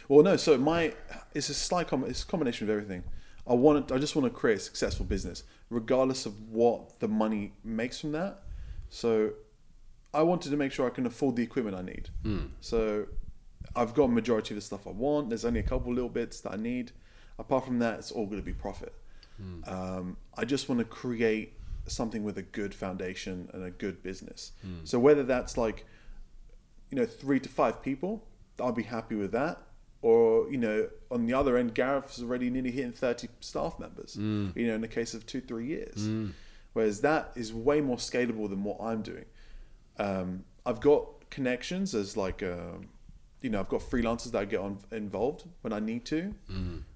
[0.09, 0.37] Well, no.
[0.37, 0.95] So my
[1.35, 3.05] it's a slight com- it's a combination of everything.
[3.47, 7.53] I want I just want to create a successful business, regardless of what the money
[7.65, 8.43] makes from that.
[8.89, 9.33] So
[10.15, 12.11] I wanted to make sure I can afford the equipment I need.
[12.23, 12.47] Hmm.
[12.61, 13.07] So
[13.75, 15.31] I've got majority of the stuff I want.
[15.31, 16.93] There's only a couple little bits that I need.
[17.39, 18.95] Apart from that, it's all going to be profit.
[19.39, 19.65] Hmm.
[19.67, 21.55] Um, I just want to create
[21.87, 24.53] something with a good foundation and a good business.
[24.63, 24.85] Hmm.
[24.85, 25.87] So whether that's like
[26.93, 28.23] you know, three to five people,
[28.61, 29.59] I'll be happy with that.
[30.03, 34.67] Or, you know, on the other end, Gareth's already nearly hitting 30 staff members, you
[34.67, 35.95] know, in the case of two, three years.
[36.73, 39.27] Whereas that is way more scalable than what I'm doing.
[39.99, 42.89] Um, I've got connections as like, um,
[43.43, 46.35] you know, I've got freelancers that I get on involved when I need to,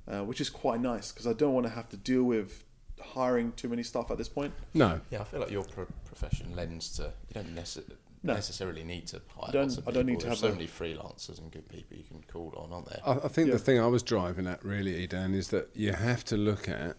[0.09, 2.65] uh, which is quite nice because I don't want to have to deal with
[3.01, 4.53] hiring too many staff at this point.
[4.75, 7.83] No, Yeah, I feel like your pro- profession lends to you don't necess-
[8.27, 8.35] No.
[8.35, 10.21] necessarily need to hire don't- lots of I don't need people.
[10.23, 13.01] to There's have so many freelancers and good people you can call on, aren't there?
[13.05, 13.55] I, I think Yeah.
[13.55, 16.97] the thing I was driving at really, Dan, is that you have to look at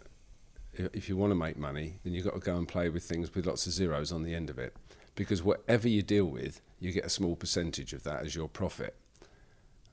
[0.94, 3.34] if you want to make money, then you've got to go and play with things
[3.34, 4.76] with lots of zeros on the end of it,
[5.16, 8.96] because whatever you deal with, you get a small percentage of that as your profit.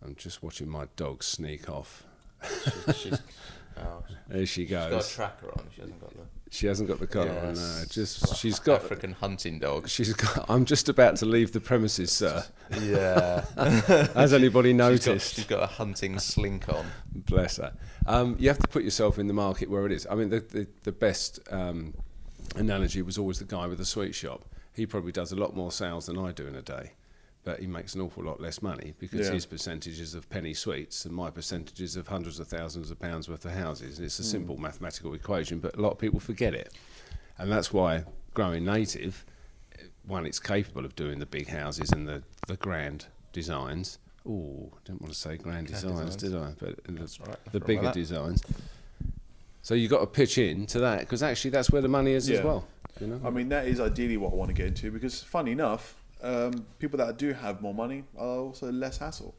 [0.04, 2.04] I'm just watching my dog sneak off.
[2.62, 3.18] she's, she's,
[3.78, 5.10] oh, There she she's got a goes.
[5.12, 5.66] tracker on.
[5.74, 6.20] She hasn't got the
[6.50, 7.54] She hasn't got the collar Yeah, on.
[7.54, 8.82] No, just like she's got.
[8.84, 9.88] African hunting dog.
[9.88, 10.46] She's got.
[10.48, 12.44] I'm just about to leave the premises, sir.
[12.80, 13.44] Yeah,
[14.14, 15.34] Has anybody she's got, noticed?
[15.34, 16.86] she's got a hunting slink on.
[17.14, 17.72] Bless her.
[18.06, 20.06] Um, you have to put yourself in the market where it is.
[20.10, 21.94] I mean, the, the, the best um,
[22.56, 24.44] analogy was always the guy with the sweet shop.
[24.74, 26.92] He probably does a lot more sales than I do in a day,
[27.44, 29.34] but he makes an awful lot less money because Yeah.
[29.34, 32.98] his percentage is of penny sweets and my percentage is of hundreds of thousands of
[32.98, 34.00] pounds worth of houses.
[34.00, 34.28] It's a hmm.
[34.28, 36.72] simple mathematical equation, but a lot of people forget it.
[37.38, 39.26] And that's why growing native,
[39.78, 43.98] eh, one, it's capable of doing the big houses and the, the grand designs.
[44.26, 46.54] Oh, didn't want to say grand designs, did I?
[46.58, 48.42] But the, right, the bigger designs.
[49.60, 52.30] So you've got to pitch in to that because actually that's where the money is
[52.30, 52.66] as well.
[53.00, 53.20] You know?
[53.24, 56.66] I mean, that is ideally what I want to get into because, funny enough, um,
[56.78, 59.34] people that do have more money are also less hassle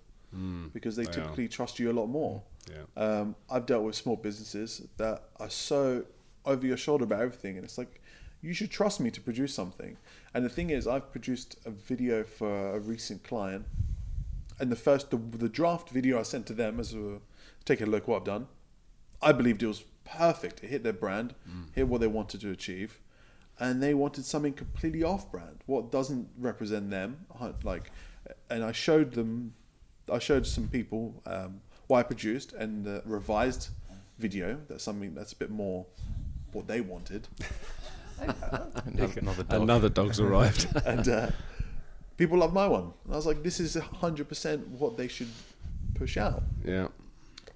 [0.74, 1.14] because they they are.
[1.14, 2.44] typically trust you a lot more.
[2.70, 3.02] Yeah.
[3.02, 6.06] Um, I've dealt with small businesses that are so
[6.46, 8.02] over your shoulder about everything, and it's like
[8.42, 9.98] you should trust me to produce something.
[10.34, 13.66] And the thing is, I've produced a video for a recent client,
[14.60, 17.20] and the first the, the draft video I sent to them as a
[17.64, 18.48] take a look what I've done.
[19.22, 20.64] I believed it was perfect.
[20.64, 21.34] It hit their brand,
[21.74, 23.00] hit what they wanted to achieve,
[23.60, 27.26] and they wanted something completely off-brand, what doesn't represent them.
[27.40, 27.92] uh, Like,
[28.50, 29.54] and I showed them,
[30.12, 33.70] I showed some people um, what I produced and the revised
[34.20, 34.60] video.
[34.68, 35.86] That's something that's a bit more
[36.52, 37.28] what they wanted,
[38.22, 39.62] Another, another dog.
[39.62, 40.68] Another dog's arrived.
[40.86, 41.30] and uh,
[42.18, 42.94] people love my one.
[43.04, 45.28] And I was like, this is hundred percent what they should
[45.96, 46.44] push out.
[46.64, 46.88] yeah.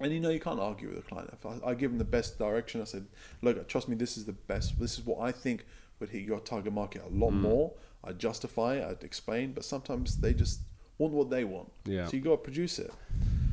[0.02, 1.28] And you know, you can't argue with a client.
[1.32, 3.06] If I, I give them the best direction, I said,
[3.42, 4.80] "Look, trust me, this is the best.
[4.80, 5.66] This is what I think
[6.00, 7.72] would hit your target market a lot more."
[8.02, 10.60] I'd justify it, I'd explain, but sometimes they just
[10.96, 11.70] want what they want.
[11.84, 12.06] Yeah.
[12.06, 12.90] So you got to produce it.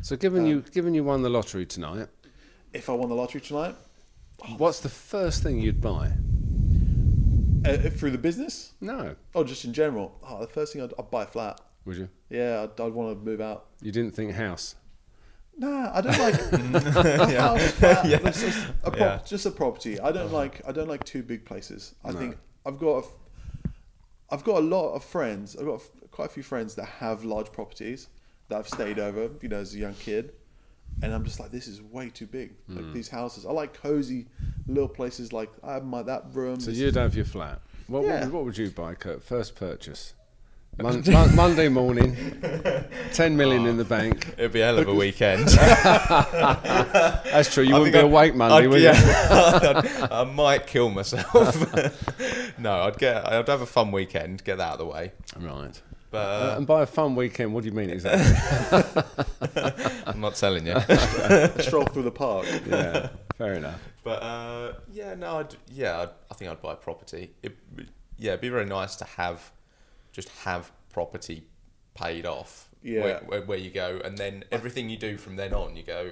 [0.01, 2.07] So given you given you won the lottery tonight,
[2.73, 3.75] If I won the lottery tonight,
[4.57, 6.13] what's the first thing you'd buy?
[7.65, 11.11] uh, through the business, No, Oh, just in general, oh, the first thing I'd, I'd
[11.11, 11.59] buy a flat.
[11.85, 12.09] would you?
[12.29, 13.65] Yeah, I'd, I'd want to move out.
[13.81, 14.75] You didn't think house?
[15.57, 19.19] Nah, I don't like a house, flat, it's just a prop, Yeah.
[19.25, 19.99] just a property.
[19.99, 21.95] I don't like I don't like two big places.
[22.05, 23.71] I think I've got a, f-
[24.29, 25.55] I've got a lot of friends.
[25.55, 28.07] I've got f- quite a few friends that have large properties
[28.49, 30.33] that I've stayed over, you know, as a young kid,
[31.01, 32.53] and I'm just like, this is way too big.
[32.67, 32.75] Hmm.
[32.77, 34.27] Like these houses, I like cozy
[34.67, 35.33] little places.
[35.33, 36.59] Like I have my that room.
[36.59, 37.61] So you'd have your flat.
[37.87, 38.25] What, Yeah.
[38.25, 39.23] what, what would you buy, Kurt?
[39.23, 40.13] First purchase.
[40.79, 42.15] Mon- Mon- Monday morning,
[43.13, 44.27] 10 million in the bank.
[44.37, 45.47] It'd be a hell of a weekend.
[46.37, 47.63] That's true.
[47.63, 48.83] You I wouldn't be I'd- awake Monday, I'd- would you?
[48.89, 51.73] yeah, I might kill myself.
[52.59, 53.25] no, I'd get.
[53.27, 54.43] I'd have a fun weekend.
[54.43, 55.13] Get that out of the way.
[55.39, 55.81] Right.
[56.11, 56.21] But Uh,
[56.53, 59.01] uh, and by a fun weekend, what do you mean exactly?
[60.05, 60.73] I'm not telling you.
[60.73, 62.45] a stroll through the park.
[62.67, 63.79] yeah, fair enough.
[64.03, 67.31] But uh, yeah, no, I'd, yeah, I'd, I think I'd buy a property.
[67.41, 67.57] It,
[68.19, 69.51] yeah, it'd be very nice to have
[70.17, 71.43] just have property
[71.93, 72.69] paid off.
[72.83, 73.03] Yeah.
[73.03, 76.11] where, where, where you go, and then everything you do from then on, you go.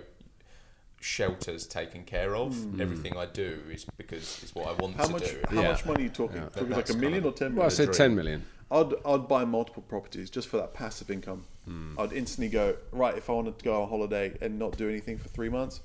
[1.01, 2.79] Shelters taken care of.
[2.81, 4.95] Everything I do is because it's what I want.
[4.95, 5.23] How to much?
[5.29, 5.39] do.
[5.49, 5.67] How Yeah.
[5.71, 6.37] much money are you talking?
[6.37, 6.49] Yeah.
[6.49, 8.43] Probably like That's a million kind or of- ten Well, I said ten million.
[8.71, 11.45] I'd, I'd buy multiple properties just for that passive income.
[11.65, 11.99] Hmm.
[11.99, 15.19] I'd instantly go right if I wanted to go on holiday and not do anything
[15.19, 15.81] for three months.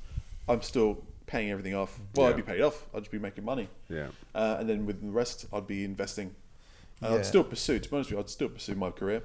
[0.49, 2.01] I'm still paying everything off.
[2.15, 2.31] Well, Yeah.
[2.31, 2.87] I'd be paid off.
[2.95, 4.09] I'd just be making money, Yeah.
[4.35, 6.35] uh, and then with the rest, I'd be investing.
[7.03, 7.19] And Yeah.
[7.19, 7.79] I'd still pursue.
[7.79, 9.23] To be honest with you, I'd still pursue my career.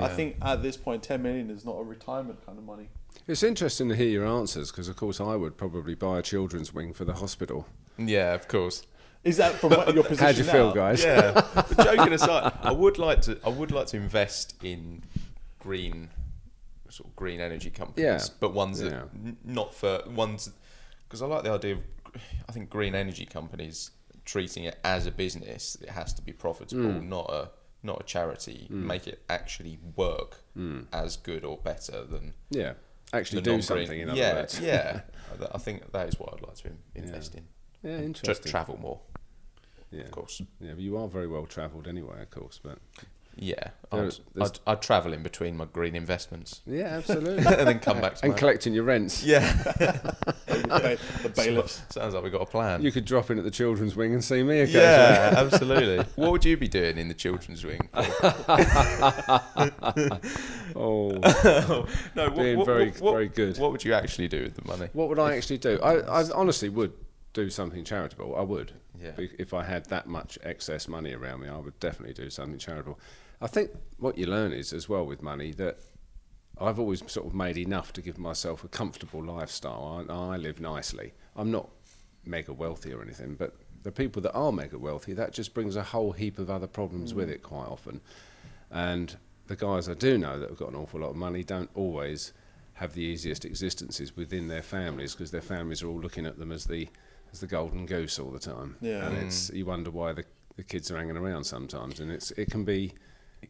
[0.00, 2.88] I think at this point, ten million is not a retirement kind of money.
[3.26, 6.72] It's interesting to hear your answers because, of course, I would probably buy a children's
[6.72, 7.66] wing for the hospital.
[7.98, 8.86] Yeah, of course.
[9.24, 10.24] Is that from what- your position?
[10.26, 11.02] How'd you feel, guys?
[11.04, 11.32] Yeah.
[11.54, 13.38] but joking aside, I would like to.
[13.44, 15.02] I would like to invest in
[15.58, 16.08] green,
[16.88, 18.04] sort of green energy companies.
[18.04, 18.24] Yeah.
[18.40, 19.02] But ones that Yeah.
[19.14, 20.50] n- not for ones
[21.06, 21.82] because I like the idea of.
[22.48, 23.90] I think green energy companies
[24.24, 25.76] treating it as a business.
[25.80, 27.08] It has to be profitable, Hmm.
[27.08, 27.50] not a
[27.82, 28.66] not a charity.
[28.70, 30.84] Make it actually work Hmm.
[30.90, 32.74] as good or better than Yeah.
[33.12, 34.58] Actually, do something, in other yeah, words.
[34.58, 35.02] Yeah,
[35.42, 37.46] I- I think that is what I'd like to in- invest in.
[37.82, 38.28] Yeah, interesting.
[38.34, 39.00] Just travel more,
[39.90, 40.04] yeah.
[40.04, 40.40] of course.
[40.60, 42.58] Yeah, but you are very well travelled anyway, of course.
[42.62, 42.78] But
[43.36, 43.54] Yeah,
[43.90, 47.38] There- I'd, there's- I'd, I'd travel in between my green investments yeah, absolutely.
[47.44, 49.24] and then come back to and my, collecting your rents.
[49.24, 49.40] Yeah,
[50.46, 51.82] the, the bailiffs.
[51.90, 52.82] sounds like we've got a plan.
[52.82, 54.86] You could drop in at the children's wing and see me occasionally.
[54.86, 56.04] yeah, absolutely.
[56.16, 57.88] What would you be doing in the children's wing?
[60.76, 61.10] Oh,
[62.14, 63.58] no, what, Being what- very- what- what- very good.
[63.58, 64.88] What would you actually do with the money?
[64.92, 65.78] what would I actually do?
[65.82, 66.92] I, I honestly would
[67.32, 68.34] do something charitable.
[68.36, 68.72] I would.
[69.00, 69.10] Yeah.
[69.12, 72.58] Be- If I had that much excess money around me, I would definitely do something
[72.58, 72.98] charitable.
[73.44, 75.76] I think what you learn is as well with money that
[76.58, 80.06] I've always sort of made enough to give myself a comfortable lifestyle.
[80.08, 81.12] I, I live nicely.
[81.36, 81.68] I'm not
[82.24, 85.82] mega wealthy or anything, but the people that are mega wealthy, that just brings a
[85.82, 87.32] whole heap of other problems with mm.
[87.32, 88.00] it quite often.
[88.70, 89.14] And
[89.46, 92.32] the guys I do know that have got an awful lot of money don't always
[92.74, 96.50] have the easiest existences within their families because their families are all looking at them
[96.50, 96.88] as the
[97.30, 98.76] as the golden goose all the time.
[98.80, 99.06] Yeah.
[99.06, 99.56] And it's mm.
[99.56, 100.24] you wonder why the,
[100.56, 102.94] the kids are hanging around sometimes, and it's it can be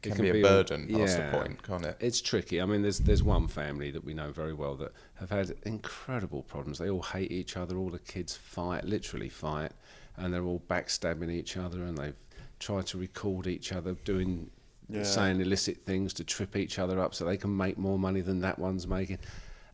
[0.02, 0.90] It can, be a burden.
[0.90, 1.30] That's yeah.
[1.30, 1.96] the point, can't it?
[2.00, 2.60] It's tricky.
[2.60, 6.42] I mean, there's there's one family that we know very well that have had incredible
[6.42, 6.78] problems.
[6.78, 7.76] They all hate each other.
[7.76, 9.72] All the kids fight, literally fight,
[10.16, 12.16] and they're all backstabbing each other, and they've
[12.58, 14.50] tried to record each other doing
[14.88, 15.02] Yeah.
[15.02, 18.40] saying illicit things to trip each other up so they can make more money than
[18.40, 19.18] that one's making.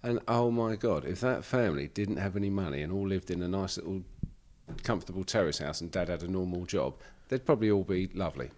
[0.02, 3.42] And oh my God, if that family didn't have any money and all lived in
[3.42, 4.02] a nice little
[4.82, 6.94] comfortable terrace house and dad had a normal job,
[7.28, 8.50] they'd probably all be lovely.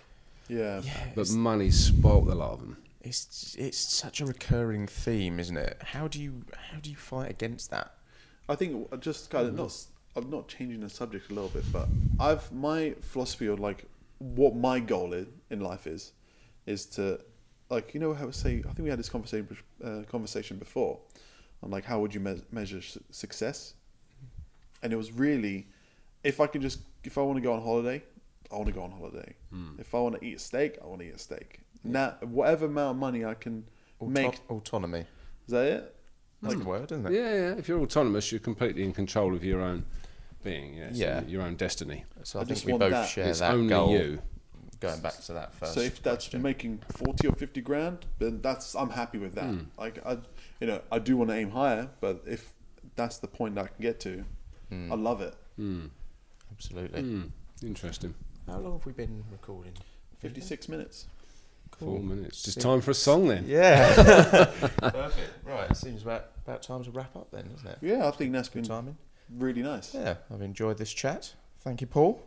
[0.49, 0.83] Yeah.
[1.15, 2.77] But money spoilt a lot of them.
[3.01, 5.77] It's it's such a recurring theme, isn't it?
[5.83, 7.95] How do you how do you fight against that?
[8.49, 9.67] I think I just kind of not.
[9.67, 11.89] s- I'm not changing the subject a little bit, but
[12.21, 13.87] I've my philosophy of like
[14.19, 16.13] what my goal in, in life is,
[16.67, 17.19] is to
[17.71, 21.01] like you know how I say I think we had this conversation uh, conversation before,
[21.63, 23.75] on like how would you me- measure su- success,
[24.83, 25.67] and it was really,
[26.23, 28.03] if I can just if I want to go on holiday,
[28.53, 29.35] I want to go on holiday.
[29.51, 29.71] Hmm.
[29.79, 31.61] If I want to eat a steak, I want to eat a steak.
[31.85, 33.65] Now whatever amount of money I can
[33.99, 35.01] Auto- make, autonomy.
[35.01, 35.07] is
[35.49, 35.97] that it?
[36.43, 36.69] That's the hmm.
[36.69, 37.13] word, isn't it?
[37.13, 37.55] Yeah, yeah.
[37.57, 39.85] If you're autonomous, you're completely in control of your own
[40.43, 40.75] being.
[40.75, 41.23] Yes, Yeah.
[41.27, 42.05] your own destiny.
[42.25, 43.09] So I, I think just we want both that.
[43.09, 43.91] share it's that only goal.
[43.93, 44.23] you.
[44.81, 45.75] Going back to that first.
[45.75, 46.43] So if that's question.
[46.43, 49.45] making forty or fifty grand, then that's I'm happy with that.
[49.45, 49.61] Hmm.
[49.79, 50.19] Like I,
[50.61, 52.53] you know, I do want to aim higher, but if
[52.97, 54.25] that's the point that I can get to,
[54.73, 55.37] I love it.
[56.51, 57.01] absolutely.
[57.01, 57.23] Hmm.
[57.63, 58.15] Interesting.
[58.53, 59.73] How long have we been recording?
[60.19, 61.07] Fifty six minutes.
[61.79, 62.43] Four minutes.
[62.43, 62.65] Just Six.
[62.65, 63.45] time for a song then.
[63.49, 63.95] Yeah.
[64.79, 65.31] Perfect.
[65.47, 65.71] Right.
[65.71, 67.79] It seems about about time to wrap up then, isn't it?
[67.81, 68.97] Yeah, I think that's Good been timing.
[69.39, 69.95] really nice.
[69.95, 71.33] Yeah, I've enjoyed this chat.
[71.61, 72.23] Thank you, Paul.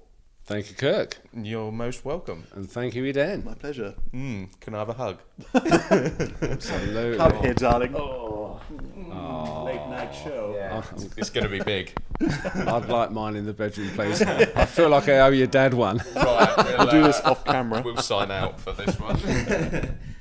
[0.45, 2.45] Thank you, Kirk, You're most welcome.
[2.53, 3.43] and thank you, Eden.
[3.45, 3.93] My pleasure.
[4.13, 5.19] Mm, can I have a hug?
[5.55, 7.17] Absolutely.
[7.17, 7.95] Come here, darling.
[7.95, 8.59] Oh,
[10.05, 10.83] late night show.
[11.17, 11.93] It's going to be big.
[12.21, 14.21] I'd like mine in the bedroom, please.
[14.21, 15.97] I feel like I owe your dad one.
[16.15, 16.15] Right.
[16.15, 16.27] We'll,
[16.79, 17.81] I'll do uh, this off camera.
[17.83, 19.17] We'll sign out for this one.